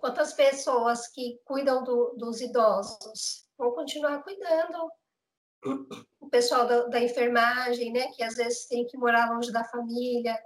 quantas 0.00 0.32
pessoas 0.32 1.08
que 1.08 1.38
cuidam 1.44 1.84
do, 1.84 2.14
dos 2.16 2.40
idosos 2.40 3.46
vão 3.56 3.72
continuar 3.72 4.22
cuidando? 4.22 4.90
O 6.18 6.28
pessoal 6.30 6.66
da, 6.66 6.86
da, 6.86 7.00
enfermagem, 7.00 7.92
né, 7.92 8.10
que 8.12 8.22
às 8.22 8.34
vezes 8.34 8.66
tem 8.66 8.86
que 8.86 8.96
morar 8.96 9.30
longe 9.30 9.52
da 9.52 9.62
família, 9.64 10.42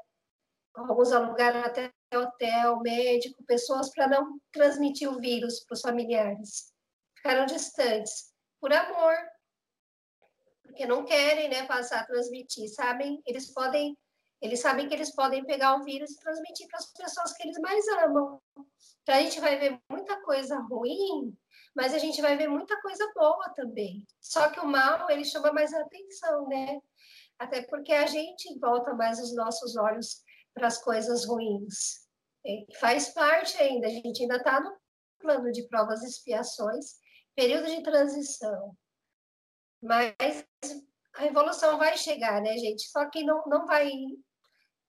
alguns 0.75 1.13
alugaram 1.13 1.61
até 1.61 1.93
hotel, 2.13 2.81
médico, 2.81 3.45
pessoas 3.45 3.91
para 3.91 4.09
não 4.09 4.39
transmitir 4.53 5.09
o 5.09 5.21
vírus 5.21 5.65
para 5.65 5.75
os 5.75 5.81
familiares. 5.81 6.73
Ficaram 7.17 7.47
distantes, 7.47 8.33
por 8.61 8.73
amor, 8.73 9.15
porque 10.63 10.87
não 10.87 11.05
querem, 11.05 11.49
né, 11.49 11.67
passar 11.67 12.01
a 12.01 12.07
transmitir, 12.07 12.69
sabem? 12.75 13.23
Eles 13.25 13.53
podem, 13.53 13.97
eles 14.45 14.61
sabem 14.61 14.87
que 14.87 14.95
eles 14.95 15.11
podem 15.15 15.43
pegar 15.47 15.75
o 15.75 15.85
vírus 15.85 16.11
e 16.11 16.21
transmitir 16.21 16.69
para 16.69 16.79
as 16.79 16.93
pessoas 16.93 17.33
que 17.33 17.45
eles 17.45 17.59
mais 17.61 17.89
amam. 17.89 18.39
Então 19.01 19.15
a 19.15 19.21
gente 19.23 19.41
vai 19.41 19.59
ver 19.59 19.81
muita 19.89 20.21
coisa 20.21 20.59
ruim, 20.59 21.35
mas 21.75 21.95
a 21.95 21.99
gente 21.99 22.21
vai 22.21 22.37
ver 22.37 22.47
muita 22.47 22.79
coisa 22.83 23.11
boa 23.15 23.49
também. 23.57 24.07
Só 24.21 24.51
que 24.51 24.61
o 24.61 24.67
mal, 24.67 25.11
ele 25.11 25.25
chama 25.25 25.51
mais 25.51 25.73
atenção, 25.73 26.47
né? 26.47 26.79
Até 27.39 27.63
porque 27.63 27.95
a 27.95 28.07
gente 28.07 28.59
volta 28.59 28.93
mais 28.93 29.19
os 29.19 29.35
nossos 29.35 29.77
olhos 29.77 30.23
para 30.53 30.67
as 30.67 30.77
coisas 30.77 31.27
ruins. 31.27 32.07
E 32.45 32.67
faz 32.79 33.15
parte 33.15 33.57
ainda, 33.57 33.87
a 33.87 33.91
gente 33.91 34.21
ainda 34.21 34.37
está 34.37 34.61
no 34.61 34.77
plano 35.21 35.51
de 35.53 35.67
provas 35.69 36.03
e 36.03 36.07
expiações, 36.07 36.97
período 37.35 37.67
de 37.67 37.83
transição. 37.83 38.77
Mas 39.83 40.15
a 41.17 41.25
evolução 41.25 41.79
vai 41.79 41.97
chegar, 41.97 42.43
né, 42.43 42.59
gente? 42.59 42.87
Só 42.91 43.09
que 43.09 43.25
não, 43.25 43.43
não 43.47 43.65
vai 43.65 43.91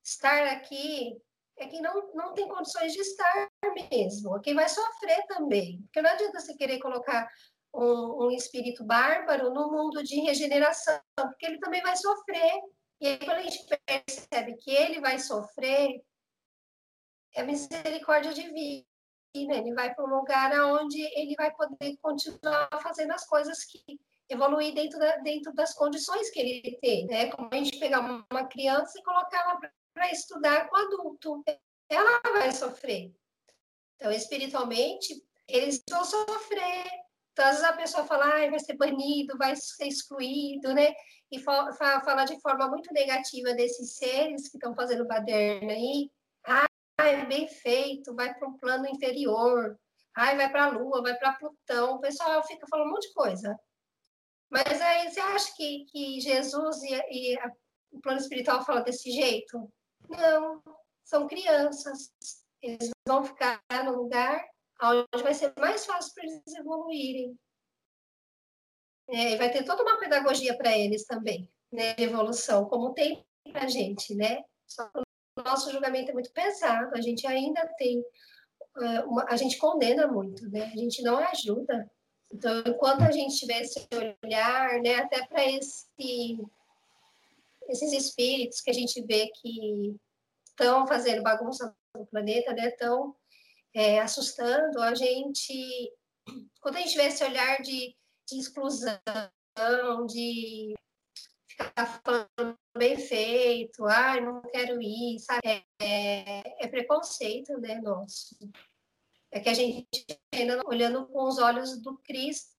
estar 0.06 0.46
aqui 0.46 1.20
é 1.58 1.66
quem 1.66 1.80
não, 1.80 2.12
não 2.14 2.34
tem 2.34 2.46
condições 2.48 2.92
de 2.92 3.00
estar 3.00 3.48
mesmo, 3.90 4.40
quem 4.40 4.54
vai 4.54 4.68
sofrer 4.68 5.26
também. 5.26 5.80
Porque 5.82 6.02
não 6.02 6.10
adianta 6.10 6.38
você 6.38 6.54
querer 6.54 6.78
colocar 6.78 7.28
um, 7.74 8.26
um 8.26 8.30
espírito 8.30 8.84
bárbaro 8.84 9.52
no 9.52 9.70
mundo 9.70 10.02
de 10.02 10.20
regeneração, 10.20 11.00
porque 11.16 11.46
ele 11.46 11.58
também 11.58 11.82
vai 11.82 11.96
sofrer. 11.96 12.60
E 13.00 13.08
aí, 13.08 13.18
quando 13.18 13.38
a 13.38 13.42
gente 13.42 13.66
percebe 13.84 14.56
que 14.56 14.70
ele 14.70 15.00
vai 15.00 15.18
sofrer, 15.18 16.02
é 17.34 17.42
misericórdia 17.42 18.32
divina. 18.32 18.84
Ele 19.34 19.74
vai 19.74 19.94
para 19.94 20.04
um 20.04 20.16
lugar 20.16 20.52
onde 20.72 21.02
ele 21.18 21.34
vai 21.36 21.54
poder 21.54 21.96
continuar 22.00 22.68
fazendo 22.82 23.12
as 23.12 23.26
coisas 23.26 23.64
que 23.64 23.82
evoluir 24.28 24.74
dentro, 24.74 24.98
da, 24.98 25.16
dentro 25.18 25.52
das 25.52 25.74
condições 25.74 26.30
que 26.30 26.40
ele 26.40 26.78
tem, 26.80 27.06
né? 27.06 27.30
Como 27.30 27.48
a 27.50 27.56
gente 27.56 27.78
pegar 27.78 28.00
uma 28.00 28.46
criança 28.46 28.98
e 28.98 29.02
colocar 29.02 29.40
ela 29.40 29.60
para 29.96 30.12
estudar 30.12 30.68
com 30.68 30.76
adulto, 30.76 31.42
ela 31.88 32.20
vai 32.20 32.52
sofrer. 32.52 33.14
Então, 33.96 34.12
espiritualmente, 34.12 35.24
eles 35.48 35.82
vão 35.88 36.04
sofrer. 36.04 36.84
Então, 37.32 37.46
às 37.46 37.52
vezes 37.52 37.64
a 37.64 37.72
pessoa 37.72 38.04
fala, 38.04 38.26
ah, 38.26 38.50
vai 38.50 38.58
ser 38.58 38.76
banido, 38.76 39.38
vai 39.38 39.56
ser 39.56 39.86
excluído, 39.86 40.74
né? 40.74 40.94
E 41.32 41.40
fa 41.40 41.72
fala 41.72 42.26
de 42.26 42.38
forma 42.42 42.68
muito 42.68 42.92
negativa 42.92 43.54
desses 43.54 43.96
seres 43.96 44.50
que 44.50 44.58
estão 44.58 44.74
fazendo 44.74 45.06
baderna 45.06 45.72
aí. 45.72 46.10
Ah, 46.46 46.66
é 47.00 47.24
bem 47.24 47.48
feito, 47.48 48.14
vai 48.14 48.34
para 48.34 48.48
um 48.48 48.58
plano 48.58 48.86
inferior. 48.86 49.78
Ai, 50.14 50.36
vai 50.36 50.50
para 50.50 50.64
a 50.64 50.68
Lua, 50.68 51.02
vai 51.02 51.14
para 51.16 51.32
Plutão. 51.32 51.94
O 51.94 52.00
pessoal 52.00 52.46
fica 52.46 52.66
falando 52.68 52.88
um 52.88 52.90
monte 52.90 53.08
de 53.08 53.14
coisa. 53.14 53.58
Mas 54.50 54.80
aí 54.80 55.10
você 55.10 55.20
acha 55.20 55.54
que, 55.56 55.86
que 55.86 56.20
Jesus 56.20 56.82
e, 56.82 56.94
e 57.10 57.38
a, 57.38 57.50
o 57.92 58.00
plano 58.00 58.20
espiritual 58.20 58.64
fala 58.64 58.82
desse 58.82 59.10
jeito? 59.10 59.70
Não, 60.08 60.62
são 61.04 61.26
crianças. 61.26 62.12
Eles 62.62 62.90
vão 63.06 63.24
ficar 63.24 63.60
no 63.84 64.02
lugar 64.02 64.44
onde 64.82 65.22
vai 65.22 65.34
ser 65.34 65.52
mais 65.58 65.86
fácil 65.86 66.12
para 66.14 66.24
eles 66.24 66.54
evoluírem. 66.54 67.38
É, 69.08 69.36
vai 69.36 69.50
ter 69.50 69.64
toda 69.64 69.82
uma 69.82 69.98
pedagogia 69.98 70.56
para 70.56 70.76
eles 70.76 71.06
também, 71.06 71.48
né, 71.72 71.94
de 71.94 72.02
evolução, 72.02 72.64
como 72.68 72.92
tem 72.92 73.24
para 73.52 73.64
a 73.64 73.68
gente, 73.68 74.14
né? 74.16 74.42
Só 74.66 74.88
que 74.88 74.98
o 75.38 75.42
nosso 75.44 75.70
julgamento 75.70 76.10
é 76.10 76.14
muito 76.14 76.32
pesado, 76.32 76.92
a 76.92 77.00
gente 77.00 77.24
ainda 77.24 77.64
tem, 77.78 78.02
uma, 79.06 79.24
a 79.28 79.36
gente 79.36 79.58
condena 79.58 80.08
muito, 80.08 80.48
né? 80.50 80.72
A 80.74 80.76
gente 80.76 81.02
não 81.02 81.18
ajuda. 81.18 81.88
Então, 82.32 82.64
enquanto 82.66 83.02
a 83.02 83.12
gente 83.12 83.36
tiver 83.36 83.62
esse 83.62 83.86
olhar, 84.24 84.80
né, 84.82 84.96
até 84.96 85.24
para 85.28 85.46
esse, 85.46 86.36
esses 87.68 87.92
espíritos 87.92 88.60
que 88.60 88.70
a 88.70 88.74
gente 88.74 89.00
vê 89.02 89.30
que 89.40 89.96
estão 90.48 90.86
fazendo 90.86 91.22
bagunça 91.22 91.74
no 91.94 92.06
planeta, 92.06 92.52
né, 92.52 92.68
estão 92.68 93.14
é, 93.74 94.00
assustando 94.00 94.80
a 94.80 94.94
gente, 94.94 95.92
quando 96.60 96.76
a 96.76 96.80
gente 96.80 96.92
tiver 96.92 97.06
esse 97.06 97.24
olhar 97.24 97.60
de, 97.62 97.94
de 98.28 98.38
exclusão, 98.38 99.00
de 100.08 100.74
ficar 101.48 102.00
falando 102.04 102.58
bem 102.76 102.98
feito, 102.98 103.84
ai, 103.84 104.20
não 104.20 104.42
quero 104.42 104.80
ir, 104.80 105.18
sabe? 105.20 105.64
É, 105.80 106.64
é 106.64 106.68
preconceito, 106.68 107.58
né, 107.58 107.80
nosso 107.80 108.36
é 109.36 109.40
que 109.40 109.48
a 109.48 109.54
gente 109.54 109.86
ainda 110.34 110.60
olhando 110.66 111.06
com 111.06 111.24
os 111.24 111.38
olhos 111.38 111.80
do 111.82 111.98
Cristo, 111.98 112.50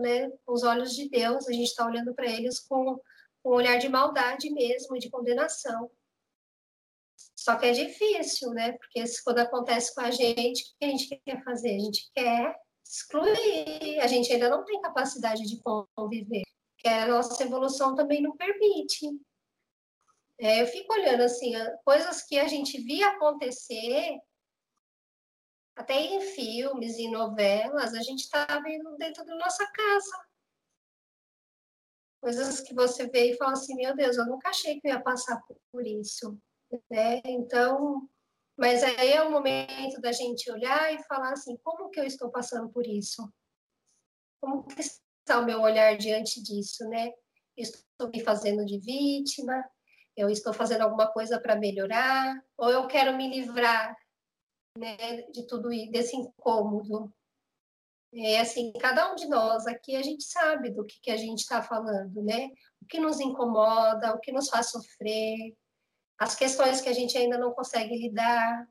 né, 0.00 0.28
com 0.44 0.52
os 0.52 0.64
olhos 0.64 0.94
de 0.94 1.08
Deus, 1.08 1.48
a 1.48 1.52
gente 1.52 1.68
está 1.68 1.86
olhando 1.86 2.14
para 2.14 2.26
eles 2.26 2.58
com 2.60 3.00
um 3.44 3.50
olhar 3.50 3.78
de 3.78 3.88
maldade 3.88 4.50
mesmo, 4.50 4.98
de 4.98 5.10
condenação. 5.10 5.90
Só 7.34 7.56
que 7.56 7.66
é 7.66 7.72
difícil, 7.72 8.50
né? 8.50 8.72
Porque 8.72 9.02
quando 9.24 9.38
acontece 9.38 9.94
com 9.94 10.00
a 10.00 10.10
gente, 10.10 10.62
o 10.62 10.78
que 10.78 10.84
a 10.84 10.88
gente 10.88 11.22
quer 11.24 11.44
fazer? 11.44 11.76
A 11.76 11.78
gente 11.78 12.10
quer 12.14 12.56
excluir, 12.84 14.00
a 14.00 14.06
gente 14.06 14.32
ainda 14.32 14.48
não 14.48 14.64
tem 14.64 14.80
capacidade 14.80 15.42
de 15.42 15.60
conviver, 15.94 16.42
que 16.78 16.88
a 16.88 17.06
nossa 17.06 17.42
evolução 17.42 17.94
também 17.94 18.22
não 18.22 18.36
permite. 18.36 19.06
É, 20.40 20.62
eu 20.62 20.66
fico 20.66 20.92
olhando 20.92 21.22
assim, 21.22 21.52
coisas 21.84 22.22
que 22.22 22.38
a 22.38 22.46
gente 22.46 22.80
via 22.80 23.08
acontecer 23.08 24.18
até 25.76 26.00
em 26.00 26.20
filmes 26.20 26.98
e 26.98 27.08
novelas, 27.08 27.94
a 27.94 28.02
gente 28.02 28.20
está 28.20 28.46
vendo 28.60 28.96
dentro 28.96 29.24
da 29.24 29.34
nossa 29.36 29.64
casa. 29.70 30.27
Coisas 32.20 32.60
que 32.60 32.74
você 32.74 33.08
vê 33.08 33.32
e 33.32 33.36
fala 33.36 33.52
assim, 33.52 33.74
meu 33.76 33.94
Deus, 33.94 34.16
eu 34.16 34.26
nunca 34.26 34.48
achei 34.48 34.80
que 34.80 34.88
eu 34.88 34.92
ia 34.92 35.00
passar 35.00 35.40
por 35.72 35.86
isso. 35.86 36.36
Né? 36.90 37.20
Então, 37.24 38.08
mas 38.58 38.82
aí 38.82 39.12
é 39.12 39.22
o 39.22 39.30
momento 39.30 40.00
da 40.00 40.10
gente 40.10 40.50
olhar 40.50 40.92
e 40.92 41.02
falar 41.04 41.32
assim, 41.32 41.56
como 41.62 41.90
que 41.90 42.00
eu 42.00 42.04
estou 42.04 42.28
passando 42.28 42.68
por 42.70 42.84
isso? 42.86 43.32
Como 44.40 44.66
que 44.66 44.80
está 44.80 45.38
o 45.40 45.44
meu 45.44 45.60
olhar 45.60 45.96
diante 45.96 46.42
disso, 46.42 46.88
né? 46.88 47.12
Estou 47.56 48.08
me 48.12 48.20
fazendo 48.20 48.64
de 48.64 48.78
vítima? 48.80 49.64
Eu 50.16 50.28
estou 50.28 50.52
fazendo 50.52 50.82
alguma 50.82 51.06
coisa 51.06 51.40
para 51.40 51.54
melhorar? 51.54 52.34
Ou 52.56 52.70
eu 52.70 52.86
quero 52.88 53.16
me 53.16 53.28
livrar 53.28 53.96
né, 54.76 55.22
de 55.30 55.46
tudo 55.46 55.72
isso, 55.72 55.92
desse 55.92 56.16
incômodo. 56.16 57.12
É 58.14 58.40
assim, 58.40 58.72
cada 58.80 59.12
um 59.12 59.14
de 59.14 59.28
nós 59.28 59.66
aqui 59.66 59.94
a 59.94 60.02
gente 60.02 60.24
sabe 60.24 60.70
do 60.70 60.84
que, 60.84 60.98
que 61.00 61.10
a 61.10 61.16
gente 61.16 61.40
está 61.40 61.62
falando, 61.62 62.22
né? 62.22 62.48
O 62.82 62.86
que 62.86 62.98
nos 62.98 63.20
incomoda, 63.20 64.14
o 64.14 64.20
que 64.20 64.32
nos 64.32 64.48
faz 64.48 64.70
sofrer, 64.70 65.54
as 66.18 66.34
questões 66.34 66.80
que 66.80 66.88
a 66.88 66.92
gente 66.92 67.16
ainda 67.18 67.36
não 67.36 67.52
consegue 67.52 67.94
lidar, 67.96 68.66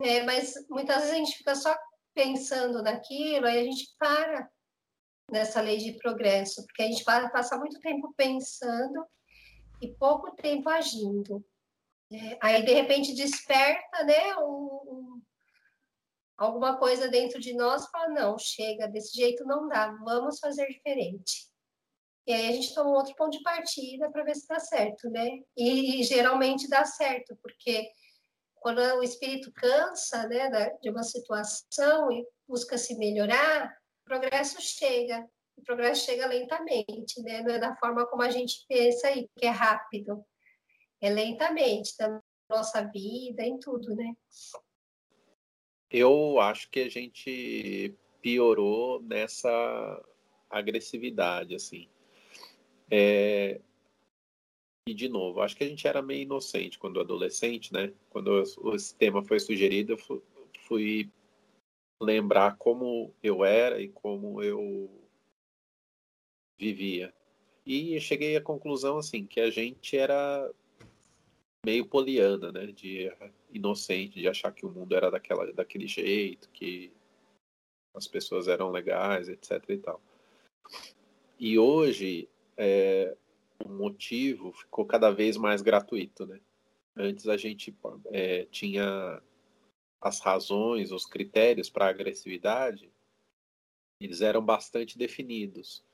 né? 0.00 0.22
Mas 0.24 0.54
muitas 0.68 0.96
vezes 0.96 1.10
a 1.12 1.16
gente 1.16 1.38
fica 1.38 1.54
só 1.54 1.74
pensando 2.14 2.82
naquilo, 2.82 3.46
aí 3.46 3.60
a 3.60 3.64
gente 3.64 3.88
para 3.98 4.50
nessa 5.30 5.60
lei 5.60 5.76
de 5.78 5.92
progresso, 5.98 6.64
porque 6.66 6.82
a 6.82 6.86
gente 6.86 7.04
passa 7.04 7.58
muito 7.58 7.78
tempo 7.80 8.12
pensando 8.16 9.06
e 9.80 9.88
pouco 9.94 10.34
tempo 10.36 10.68
agindo. 10.68 11.44
É, 12.10 12.38
aí, 12.40 12.64
de 12.64 12.72
repente, 12.72 13.14
desperta 13.14 14.04
né, 14.04 14.36
um, 14.38 15.20
alguma 16.38 16.78
coisa 16.78 17.08
dentro 17.08 17.40
de 17.40 17.52
nós 17.52 17.86
fala, 17.90 18.08
não, 18.10 18.38
chega, 18.38 18.86
desse 18.86 19.16
jeito 19.16 19.44
não 19.44 19.68
dá, 19.68 19.90
vamos 20.04 20.38
fazer 20.38 20.66
diferente. 20.68 21.48
E 22.24 22.32
aí 22.32 22.48
a 22.48 22.52
gente 22.52 22.74
toma 22.74 22.90
outro 22.90 23.14
ponto 23.16 23.36
de 23.36 23.42
partida 23.42 24.10
para 24.10 24.22
ver 24.22 24.36
se 24.36 24.46
dá 24.46 24.60
certo, 24.60 25.10
né? 25.10 25.40
E, 25.56 26.00
e, 26.00 26.02
geralmente 26.04 26.68
dá 26.68 26.84
certo, 26.84 27.36
porque 27.42 27.90
quando 28.56 28.78
o 28.78 29.02
espírito 29.02 29.50
cansa 29.52 30.28
né, 30.28 30.70
de 30.80 30.90
uma 30.90 31.02
situação 31.02 32.12
e 32.12 32.24
busca 32.46 32.76
se 32.76 32.96
melhorar, 32.96 33.74
o 34.02 34.04
progresso 34.04 34.60
chega. 34.60 35.26
O 35.56 35.62
progresso 35.62 36.04
chega 36.04 36.26
lentamente, 36.26 37.20
né? 37.22 37.42
Não 37.42 37.54
é 37.54 37.58
da 37.58 37.74
forma 37.76 38.06
como 38.06 38.22
a 38.22 38.30
gente 38.30 38.64
pensa 38.68 39.08
aí, 39.08 39.28
que 39.36 39.46
é 39.46 39.50
rápido. 39.50 40.24
É 41.00 41.08
lentamente, 41.10 41.94
na 41.98 42.20
nossa 42.48 42.82
vida, 42.82 43.42
em 43.42 43.58
tudo, 43.58 43.94
né? 43.96 44.12
Eu 45.90 46.38
acho 46.40 46.70
que 46.70 46.80
a 46.80 46.88
gente 46.88 47.94
piorou 48.20 49.00
nessa 49.02 50.04
agressividade, 50.50 51.54
assim. 51.54 51.88
É, 52.90 53.60
E, 54.88 54.94
de 54.94 55.06
novo, 55.06 55.42
acho 55.42 55.54
que 55.54 55.64
a 55.64 55.68
gente 55.68 55.86
era 55.86 56.00
meio 56.00 56.22
inocente 56.22 56.78
quando 56.78 56.98
adolescente, 56.98 57.70
né? 57.74 57.92
Quando 58.08 58.40
esse 58.74 58.94
tema 58.96 59.22
foi 59.22 59.38
sugerido, 59.38 59.92
eu 59.92 60.22
fui 60.66 61.10
lembrar 62.00 62.56
como 62.56 63.14
eu 63.22 63.44
era 63.44 63.82
e 63.82 63.88
como 63.88 64.42
eu 64.42 64.90
vivia. 66.58 67.12
E 67.66 68.00
cheguei 68.00 68.34
à 68.34 68.40
conclusão, 68.40 68.96
assim, 68.96 69.26
que 69.26 69.40
a 69.40 69.50
gente 69.50 69.94
era 69.94 70.50
meio 71.66 71.84
poliana, 71.86 72.50
né? 72.50 72.68
De 72.68 73.12
inocente, 73.50 74.20
de 74.20 74.28
achar 74.28 74.52
que 74.52 74.66
o 74.66 74.70
mundo 74.70 74.94
era 74.94 75.10
daquela, 75.10 75.52
daquele 75.52 75.86
jeito, 75.86 76.48
que 76.50 76.92
as 77.94 78.06
pessoas 78.06 78.48
eram 78.48 78.70
legais, 78.70 79.28
etc 79.28 79.62
e 79.68 79.78
tal. 79.78 80.00
E 81.38 81.58
hoje, 81.58 82.28
é, 82.56 83.16
o 83.64 83.68
motivo 83.68 84.52
ficou 84.52 84.84
cada 84.84 85.10
vez 85.10 85.36
mais 85.36 85.62
gratuito, 85.62 86.26
né? 86.26 86.40
Antes 86.96 87.28
a 87.28 87.36
gente 87.36 87.76
é, 88.06 88.44
tinha 88.46 89.22
as 90.00 90.20
razões, 90.20 90.90
os 90.90 91.06
critérios 91.06 91.70
para 91.70 91.88
agressividade, 91.88 92.90
eles 94.00 94.20
eram 94.20 94.44
bastante 94.44 94.96
definidos. 94.96 95.84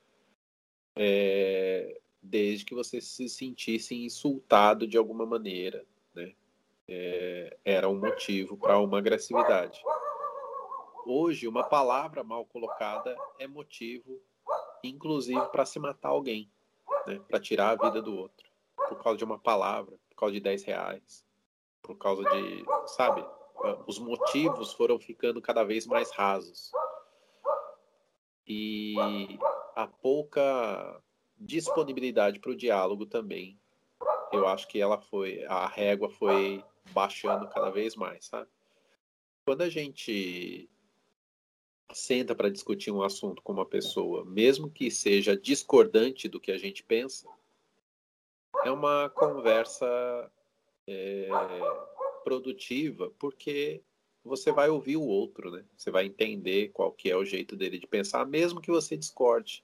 É, 0.96 2.00
desde 2.22 2.64
que 2.64 2.74
você 2.74 3.00
se 3.00 3.28
sentisse 3.28 3.94
insultado 3.94 4.86
de 4.86 4.96
alguma 4.96 5.26
maneira? 5.26 5.84
É, 6.88 7.56
era 7.64 7.88
um 7.88 7.98
motivo 7.98 8.56
para 8.56 8.78
uma 8.78 8.98
agressividade. 8.98 9.82
Hoje, 11.06 11.48
uma 11.48 11.64
palavra 11.64 12.22
mal 12.22 12.44
colocada 12.46 13.16
é 13.38 13.46
motivo, 13.46 14.20
inclusive, 14.82 15.46
para 15.48 15.64
se 15.64 15.78
matar 15.78 16.10
alguém 16.10 16.50
né, 17.06 17.20
para 17.28 17.40
tirar 17.40 17.70
a 17.70 17.86
vida 17.86 18.02
do 18.02 18.16
outro, 18.16 18.48
por 18.76 19.02
causa 19.02 19.18
de 19.18 19.24
uma 19.24 19.38
palavra, 19.38 19.98
por 20.08 20.16
causa 20.16 20.34
de 20.34 20.40
10 20.40 20.64
reais, 20.64 21.24
por 21.82 21.96
causa 21.96 22.22
de, 22.22 22.64
sabe? 22.86 23.24
Os 23.86 23.98
motivos 23.98 24.72
foram 24.72 24.98
ficando 24.98 25.40
cada 25.40 25.64
vez 25.64 25.86
mais 25.86 26.10
rasos. 26.10 26.70
E 28.46 28.94
a 29.74 29.86
pouca 29.86 31.00
disponibilidade 31.38 32.40
para 32.40 32.50
o 32.50 32.56
diálogo 32.56 33.06
também, 33.06 33.58
eu 34.32 34.46
acho 34.46 34.68
que 34.68 34.80
ela 34.80 34.98
foi, 34.98 35.44
a 35.44 35.66
régua 35.66 36.10
foi 36.10 36.62
baixando 36.90 37.48
cada 37.48 37.70
vez 37.70 37.96
mais, 37.96 38.26
sabe? 38.26 38.48
Quando 39.44 39.62
a 39.62 39.68
gente 39.68 40.68
senta 41.92 42.34
para 42.34 42.50
discutir 42.50 42.90
um 42.90 43.02
assunto 43.02 43.42
com 43.42 43.52
uma 43.52 43.66
pessoa, 43.66 44.24
mesmo 44.24 44.70
que 44.70 44.90
seja 44.90 45.36
discordante 45.36 46.28
do 46.28 46.40
que 46.40 46.50
a 46.50 46.58
gente 46.58 46.82
pensa, 46.82 47.28
é 48.64 48.70
uma 48.70 49.10
conversa 49.10 50.30
é, 50.86 51.28
produtiva, 52.24 53.12
porque 53.18 53.82
você 54.24 54.50
vai 54.50 54.70
ouvir 54.70 54.96
o 54.96 55.02
outro, 55.02 55.50
né? 55.50 55.64
Você 55.76 55.90
vai 55.90 56.06
entender 56.06 56.70
qual 56.70 56.90
que 56.90 57.10
é 57.10 57.16
o 57.16 57.24
jeito 57.24 57.54
dele 57.54 57.78
de 57.78 57.86
pensar, 57.86 58.26
mesmo 58.26 58.60
que 58.60 58.70
você 58.70 58.96
discorde. 58.96 59.62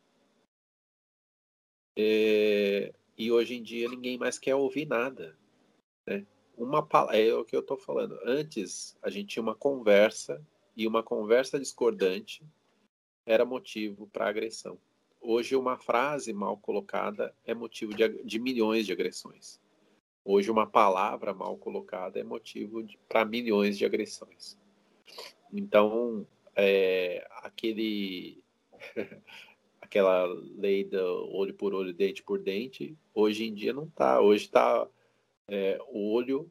É, 1.96 2.92
e 3.16 3.32
hoje 3.32 3.56
em 3.56 3.62
dia 3.62 3.88
ninguém 3.88 4.18
mais 4.18 4.38
quer 4.38 4.54
ouvir 4.54 4.86
nada, 4.86 5.36
né? 6.06 6.26
Uma 6.60 6.86
é 7.12 7.32
o 7.32 7.42
que 7.42 7.56
eu 7.56 7.60
estou 7.60 7.78
falando. 7.78 8.18
Antes 8.22 8.94
a 9.00 9.08
gente 9.08 9.28
tinha 9.28 9.42
uma 9.42 9.54
conversa 9.54 10.46
e 10.76 10.86
uma 10.86 11.02
conversa 11.02 11.58
discordante 11.58 12.44
era 13.24 13.46
motivo 13.46 14.06
para 14.08 14.28
agressão. 14.28 14.78
Hoje, 15.22 15.56
uma 15.56 15.78
frase 15.78 16.34
mal 16.34 16.58
colocada 16.58 17.34
é 17.46 17.54
motivo 17.54 17.94
de, 17.94 18.06
de 18.22 18.38
milhões 18.38 18.84
de 18.84 18.92
agressões. 18.92 19.58
Hoje, 20.22 20.50
uma 20.50 20.66
palavra 20.66 21.32
mal 21.32 21.56
colocada 21.56 22.20
é 22.20 22.22
motivo 22.22 22.86
para 23.08 23.24
milhões 23.24 23.78
de 23.78 23.86
agressões. 23.86 24.58
Então, 25.50 26.26
é, 26.54 27.26
aquele, 27.38 28.44
aquela 29.80 30.26
lei 30.58 30.84
do 30.84 31.26
olho 31.32 31.54
por 31.54 31.72
olho, 31.72 31.94
dente 31.94 32.22
por 32.22 32.38
dente, 32.38 32.94
hoje 33.14 33.46
em 33.46 33.54
dia 33.54 33.72
não 33.72 33.84
está. 33.84 34.20
Hoje 34.20 34.44
está 34.44 34.86
é, 35.50 35.78
olho 35.88 36.50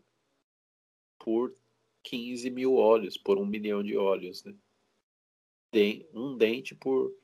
por 1.18 1.56
15 2.04 2.50
mil 2.50 2.76
olhos 2.76 3.18
por 3.18 3.38
um 3.38 3.46
milhão 3.46 3.82
de 3.82 3.98
olhos, 3.98 4.44
né? 4.44 4.54
um 6.14 6.36
dente 6.36 6.76
por 6.76 7.16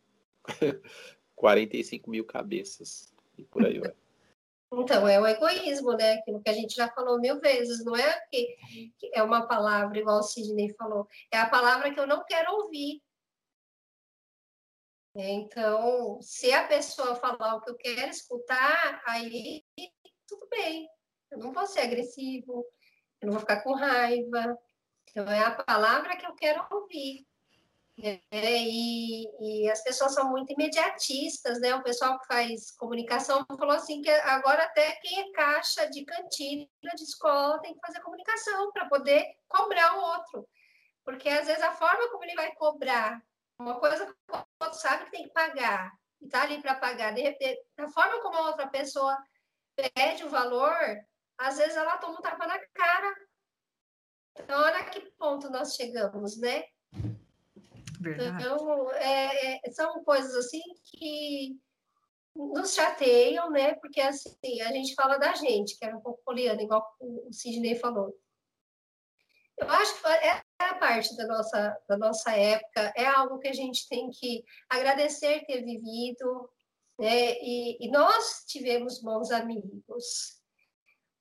45 1.36 2.10
mil 2.10 2.24
cabeças. 2.24 3.14
E 3.38 3.44
por 3.44 3.66
aí 3.66 3.80
vai. 3.80 3.94
Então, 4.74 5.08
é 5.08 5.20
o 5.20 5.28
egoísmo, 5.28 5.94
né? 5.94 6.14
Aquilo 6.14 6.42
que 6.42 6.50
a 6.50 6.54
gente 6.54 6.76
já 6.76 6.90
falou 6.92 7.20
mil 7.20 7.40
vezes. 7.40 7.84
Não 7.84 7.96
é 7.96 8.20
que, 8.32 8.58
que 8.98 9.12
é 9.14 9.22
uma 9.22 9.48
palavra, 9.48 9.98
igual 9.98 10.20
o 10.20 10.24
Sidney 10.24 10.74
falou. 10.76 11.08
É 11.32 11.38
a 11.38 11.50
palavra 11.50 11.94
que 11.94 12.00
eu 12.00 12.08
não 12.08 12.24
quero 12.26 12.54
ouvir. 12.54 13.02
Então, 15.16 16.22
se 16.22 16.52
a 16.52 16.68
pessoa 16.68 17.16
falar 17.16 17.56
o 17.56 17.62
que 17.62 17.72
eu 17.72 17.78
quero 17.78 18.10
escutar, 18.10 19.02
aí 19.06 19.64
tudo 20.28 20.48
bem. 20.50 20.90
Eu 21.32 21.40
não 21.40 21.52
vou 21.52 21.66
ser 21.66 21.82
agressivo, 21.82 22.66
eu 23.22 23.28
não 23.28 23.32
vou 23.32 23.40
ficar 23.40 23.62
com 23.62 23.74
raiva, 23.74 24.58
então, 25.16 25.32
é 25.32 25.40
a 25.40 25.52
palavra 25.52 26.18
que 26.18 26.26
eu 26.26 26.36
quero 26.36 26.66
ouvir. 26.70 27.26
É, 27.98 28.20
e, 28.62 29.24
e, 29.40 29.72
as 29.72 29.82
pessoas 29.82 30.14
são 30.14 30.30
muito 30.30 30.52
imediatistas, 30.52 31.62
né? 31.62 31.74
O 31.74 31.84
pessoal 31.84 32.20
que 32.20 32.28
faz 32.28 32.72
comunicação 32.72 33.46
falou 33.58 33.74
assim 33.74 34.02
que 34.02 34.10
agora 34.10 34.64
até 34.64 34.92
quem 34.98 35.22
é 35.22 35.32
caixa 35.32 35.90
de 35.90 36.04
cantina 36.04 36.68
de 36.94 37.04
escola 37.04 37.62
tem 37.62 37.74
que 37.74 37.80
fazer 37.80 38.02
comunicação 38.02 38.74
para 38.74 38.90
poder 38.90 39.26
cobrar 39.48 39.98
o 39.98 40.02
outro. 40.02 40.46
Porque 41.06 41.30
às 41.30 41.48
vezes 41.48 41.64
a 41.64 41.72
forma 41.72 42.10
como 42.12 42.26
ele 42.26 42.36
vai 42.36 42.54
cobrar, 42.56 43.24
uma 43.58 43.80
coisa 43.80 44.06
que 44.06 44.12
o 44.34 44.46
outro 44.60 44.78
sabe 44.78 45.06
que 45.06 45.12
tem 45.12 45.24
que 45.24 45.34
pagar, 45.34 45.94
e 46.20 46.26
está 46.26 46.42
ali 46.42 46.62
para 46.62 46.76
pagar, 46.76 47.14
de 47.14 47.22
repente, 47.22 47.62
a 47.78 47.88
forma 47.88 48.22
como 48.22 48.38
a 48.38 48.48
outra 48.50 48.68
pessoa 48.68 49.18
pede 49.94 50.26
o 50.26 50.30
valor, 50.30 50.76
às 51.38 51.58
vezes 51.58 51.76
ela 51.76 51.98
toma 51.98 52.20
um 52.20 52.22
tapa 52.22 52.48
na 52.48 52.60
cara 52.74 53.16
então, 54.40 54.62
olha 54.62 54.84
que 54.86 55.00
ponto 55.18 55.50
nós 55.50 55.76
chegamos, 55.76 56.38
né? 56.38 56.66
Verdade. 58.00 58.44
Então, 58.44 58.92
é, 58.92 59.68
é, 59.68 59.72
são 59.72 60.04
coisas 60.04 60.36
assim 60.36 60.62
que 60.84 61.58
nos 62.36 62.74
chateiam, 62.74 63.50
né? 63.50 63.76
Porque 63.76 64.02
assim, 64.02 64.62
a 64.62 64.72
gente 64.72 64.94
fala 64.94 65.18
da 65.18 65.34
gente, 65.34 65.78
que 65.78 65.86
era 65.86 65.96
um 65.96 66.02
pouco 66.02 66.24
poliana, 66.24 66.62
igual 66.62 66.86
o 67.00 67.32
Sidney 67.32 67.76
falou. 67.76 68.14
Eu 69.58 69.70
acho 69.70 70.02
que 70.02 70.08
é 70.08 70.42
a 70.60 70.76
parte 70.76 71.16
da 71.16 71.26
nossa, 71.28 71.82
da 71.88 71.98
nossa 71.98 72.32
época, 72.32 72.94
é 72.98 73.06
algo 73.06 73.40
que 73.40 73.48
a 73.48 73.54
gente 73.54 73.88
tem 73.88 74.10
que 74.10 74.44
agradecer 74.70 75.46
ter 75.46 75.64
vivido, 75.64 76.50
né? 77.00 77.32
E, 77.40 77.78
e 77.80 77.90
nós 77.90 78.44
tivemos 78.46 79.02
bons 79.02 79.32
amigos. 79.32 80.35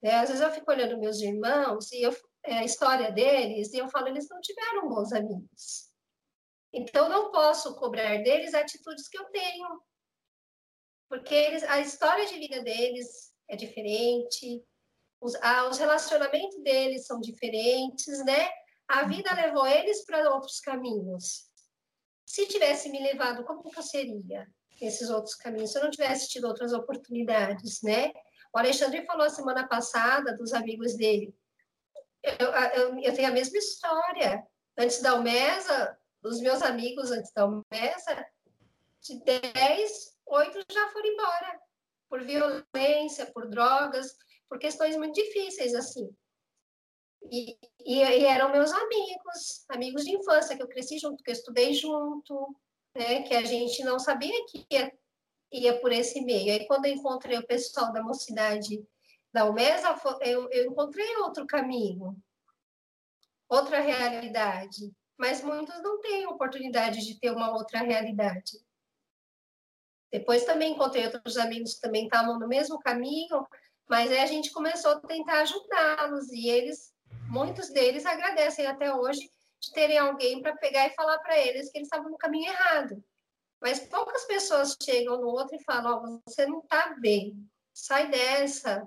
Né? 0.05 0.17
Às 0.17 0.29
vezes 0.29 0.45
eu 0.45 0.53
fico 0.53 0.71
olhando 0.71 1.01
meus 1.01 1.19
irmãos 1.23 1.91
e 1.91 2.03
eu 2.03 2.15
é, 2.45 2.59
a 2.59 2.65
história 2.65 3.11
deles 3.11 3.73
e 3.73 3.79
eu 3.79 3.89
falo, 3.89 4.09
eles 4.09 4.29
não 4.29 4.39
tiveram 4.39 4.87
bons 4.87 5.13
amigos. 5.15 5.89
Então, 6.71 7.09
não 7.09 7.31
posso 7.31 7.75
cobrar 7.77 8.23
deles 8.23 8.53
atitudes 8.53 9.09
que 9.09 9.17
eu 9.17 9.25
tenho. 9.31 9.83
Porque 11.09 11.35
eles, 11.35 11.63
a 11.65 11.81
história 11.81 12.27
de 12.27 12.39
vida 12.39 12.63
deles 12.63 13.33
é 13.49 13.57
diferente, 13.57 14.63
os, 15.21 15.33
os 15.71 15.79
relacionamentos 15.79 16.63
deles 16.63 17.07
são 17.07 17.19
diferentes, 17.19 18.23
né? 18.27 18.51
A 18.87 19.05
vida 19.05 19.33
levou 19.35 19.67
eles 19.67 20.05
para 20.05 20.35
outros 20.35 20.61
caminhos. 20.61 21.49
Se 22.27 22.47
tivesse 22.47 22.91
me 22.91 23.01
levado, 23.01 23.45
como 23.47 23.63
que 23.71 23.79
eu 23.79 23.83
seria 23.83 24.47
nesses 24.79 25.09
outros 25.09 25.35
caminhos? 25.35 25.73
Se 25.73 25.79
eu 25.79 25.85
não 25.85 25.91
tivesse 25.91 26.29
tido 26.29 26.47
outras 26.47 26.75
oportunidades, 26.75 27.81
né? 27.83 28.13
O 28.55 28.59
Alexandre 28.59 29.05
falou 29.05 29.29
semana 29.29 29.67
passada 29.67 30.37
dos 30.37 30.53
amigos 30.53 30.97
dele 30.97 31.35
eu, 32.25 32.49
eu, 32.49 32.99
eu 32.99 33.15
tenho 33.15 33.29
a 33.29 33.33
mesma 33.33 33.59
história. 33.59 34.47
Antes 34.77 35.03
da 35.03 35.11
Almesa, 35.11 35.99
os 36.23 36.41
meus 36.41 36.63
amigos 36.63 37.11
antes 37.11 37.31
da 37.33 37.43
Almesa, 37.43 38.27
de 39.03 39.23
10, 39.23 40.17
8 40.27 40.65
já 40.71 40.89
foram 40.91 41.07
embora. 41.07 41.61
Por 42.09 42.23
violência, 42.23 43.27
por 43.27 43.49
drogas, 43.49 44.17
por 44.49 44.59
questões 44.59 44.97
muito 44.97 45.15
difíceis, 45.15 45.75
assim. 45.75 46.11
E, 47.31 47.59
e, 47.85 47.99
e, 47.99 48.25
eram 48.25 48.53
meus 48.53 48.73
amigos, 48.73 49.65
amigos 49.69 50.05
de 50.05 50.17
infância, 50.17 50.57
que 50.57 50.63
eu 50.63 50.69
cresci 50.69 50.99
junto, 50.99 51.23
que 51.23 51.31
eu 51.31 51.35
estudei 51.35 51.73
junto, 51.73 52.55
né, 52.95 53.23
que 53.23 53.35
a 53.35 53.43
gente 53.43 53.83
não 53.83 53.99
sabia 53.99 54.45
que 54.47 54.67
ia, 54.71 54.93
ia 55.55 55.81
por 55.81 55.93
esse 55.93 56.21
meio. 56.21 56.53
Aí, 56.53 56.67
quando 56.67 56.87
eu 56.87 56.93
encontrei 56.93 57.39
o 57.39 57.47
pessoal 57.47 57.93
da 57.93 58.03
mocidade 58.03 58.85
da 59.33 59.45
UMESA, 59.45 59.97
eu, 60.21 60.49
eu 60.51 60.71
encontrei 60.71 61.17
outro 61.19 61.47
caminho, 61.47 62.17
outra 63.49 63.81
realidade, 63.81 64.93
mas 65.19 65.43
muitos 65.43 65.81
não 65.83 66.01
têm 66.01 66.27
oportunidade 66.27 67.01
de 67.05 67.19
ter 67.19 67.31
uma 67.31 67.53
outra 67.53 67.81
realidade. 67.81 68.59
Depois 70.11 70.45
também 70.45 70.73
encontrei 70.73 71.05
outros 71.05 71.37
amigos 71.37 71.75
que 71.75 71.81
também 71.81 72.05
estavam 72.05 72.39
no 72.39 72.47
mesmo 72.47 72.79
caminho, 72.79 73.47
Mas 73.89 74.11
aí 74.11 74.19
a 74.21 74.27
gente 74.27 74.51
começou 74.51 74.93
a 74.93 75.01
tentar 75.01 75.41
ajudá-los 75.43 76.33
e 76.33 76.49
eles, 76.49 76.95
muitos 77.29 77.69
deles 77.69 78.07
agradecem 78.07 78.67
até 78.67 78.95
hoje 78.95 79.29
de 79.61 79.73
terem 79.73 79.99
alguém 79.99 80.41
para 80.41 80.57
pegar 80.57 80.87
e 80.87 80.95
falar 80.95 81.19
para 81.19 81.39
eles 81.39 81.71
que 81.71 81.79
eles 81.79 81.87
estavam 81.87 82.11
no 82.11 82.17
caminho 82.17 82.51
errado. 82.51 83.05
Mas 83.65 83.81
poucas 83.81 84.27
pessoas 84.27 84.77
chegam 84.81 85.19
no 85.23 85.29
outro 85.29 85.57
e 85.57 85.65
falam: 85.65 86.03
oh, 86.05 86.31
você 86.31 86.45
não 86.45 86.61
está 86.61 86.95
bem, 87.01 87.35
sai 87.73 88.11
dessa. 88.11 88.87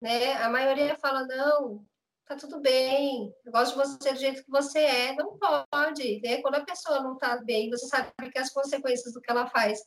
Né? 0.00 0.34
A 0.34 0.48
maioria 0.48 0.96
fala: 0.96 1.26
não, 1.26 1.84
tá 2.24 2.36
tudo 2.36 2.60
bem, 2.60 3.34
eu 3.44 3.50
gosto 3.50 3.72
de 3.72 3.78
você 3.78 4.12
do 4.12 4.20
jeito 4.20 4.44
que 4.44 4.50
você 4.50 4.78
é. 4.78 5.12
Não 5.16 5.36
pode. 5.36 6.20
Né? 6.20 6.40
Quando 6.40 6.54
a 6.54 6.64
pessoa 6.64 7.00
não 7.00 7.14
está 7.14 7.38
bem, 7.38 7.68
você 7.68 7.88
sabe 7.88 8.12
que 8.32 8.38
as 8.38 8.50
consequências 8.50 9.12
do 9.12 9.20
que 9.20 9.28
ela 9.28 9.48
faz 9.48 9.80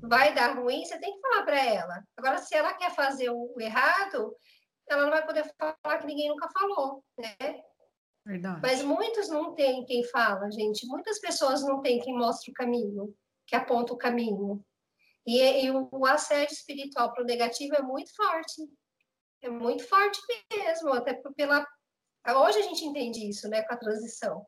vai 0.00 0.32
dar 0.32 0.56
ruim, 0.56 0.84
você 0.84 0.96
tem 1.00 1.12
que 1.12 1.20
falar 1.20 1.42
para 1.42 1.64
ela. 1.64 2.04
Agora, 2.16 2.38
se 2.38 2.54
ela 2.54 2.74
quer 2.74 2.94
fazer 2.94 3.30
o 3.30 3.56
errado, 3.58 4.36
ela 4.88 5.02
não 5.02 5.10
vai 5.10 5.26
poder 5.26 5.52
falar 5.58 5.98
que 5.98 6.06
ninguém 6.06 6.28
nunca 6.28 6.48
falou, 6.56 7.02
né? 7.18 7.60
Verdade. 8.24 8.60
Mas 8.62 8.82
muitos 8.82 9.28
não 9.28 9.52
têm 9.52 9.84
quem 9.84 10.04
fala, 10.04 10.48
gente. 10.52 10.86
Muitas 10.86 11.18
pessoas 11.18 11.62
não 11.62 11.82
têm 11.82 11.98
quem 12.00 12.16
mostra 12.16 12.52
o 12.52 12.54
caminho, 12.54 13.14
que 13.46 13.56
aponta 13.56 13.92
o 13.92 13.98
caminho. 13.98 14.64
E, 15.26 15.40
e 15.64 15.70
o, 15.70 16.06
assédio 16.06 16.52
espiritual 16.52 17.12
para 17.12 17.22
o 17.22 17.26
negativo 17.26 17.74
é 17.74 17.82
muito 17.82 18.14
forte. 18.14 18.62
É 19.42 19.48
muito 19.48 19.86
forte 19.86 20.20
mesmo, 20.52 20.92
até 20.92 21.14
pela... 21.36 21.66
Hoje 22.26 22.58
a 22.58 22.62
gente 22.62 22.84
entende 22.84 23.28
isso, 23.28 23.48
né, 23.48 23.62
com 23.62 23.74
a 23.74 23.78
transição. 23.78 24.46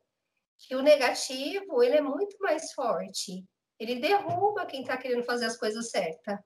Que 0.58 0.74
o 0.74 0.82
negativo, 0.82 1.82
ele 1.82 1.96
é 1.96 2.00
muito 2.00 2.36
mais 2.40 2.72
forte. 2.72 3.44
Ele 3.78 4.00
derruba 4.00 4.66
quem 4.66 4.80
está 4.80 4.96
querendo 4.96 5.24
fazer 5.24 5.46
as 5.46 5.56
coisas 5.56 5.90
certas. 5.90 6.38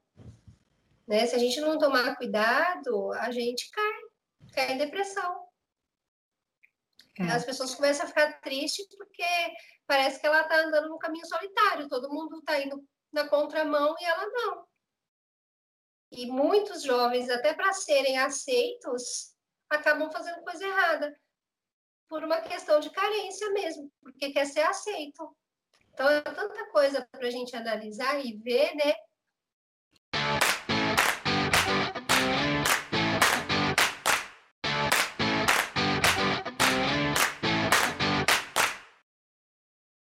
Né? 1.06 1.26
Se 1.26 1.34
a 1.34 1.38
gente 1.38 1.60
não 1.60 1.78
tomar 1.78 2.16
cuidado, 2.16 3.12
a 3.12 3.30
gente 3.30 3.70
cai, 3.70 3.92
cai 4.52 4.72
em 4.74 4.78
depressão. 4.78 5.49
É. 7.20 7.32
As 7.32 7.44
pessoas 7.44 7.74
começam 7.74 8.06
a 8.06 8.08
ficar 8.08 8.40
tristes 8.40 8.86
porque 8.96 9.24
parece 9.86 10.18
que 10.20 10.26
ela 10.26 10.40
está 10.40 10.56
andando 10.56 10.88
no 10.88 10.98
caminho 10.98 11.26
solitário, 11.26 11.88
todo 11.88 12.08
mundo 12.08 12.38
está 12.38 12.58
indo 12.60 12.82
na 13.12 13.28
contramão 13.28 13.94
e 14.00 14.04
ela 14.04 14.26
não. 14.26 14.64
E 16.12 16.26
muitos 16.26 16.82
jovens, 16.82 17.28
até 17.28 17.52
para 17.54 17.72
serem 17.72 18.18
aceitos, 18.18 19.34
acabam 19.68 20.10
fazendo 20.10 20.42
coisa 20.42 20.66
errada, 20.66 21.16
por 22.08 22.24
uma 22.24 22.40
questão 22.40 22.80
de 22.80 22.90
carência 22.90 23.50
mesmo, 23.50 23.92
porque 24.02 24.32
quer 24.32 24.46
ser 24.46 24.62
aceito. 24.62 25.36
Então, 25.92 26.08
é 26.08 26.20
tanta 26.22 26.66
coisa 26.70 27.06
para 27.12 27.28
a 27.28 27.30
gente 27.30 27.54
analisar 27.54 28.18
e 28.24 28.36
ver, 28.38 28.74
né? 28.74 28.92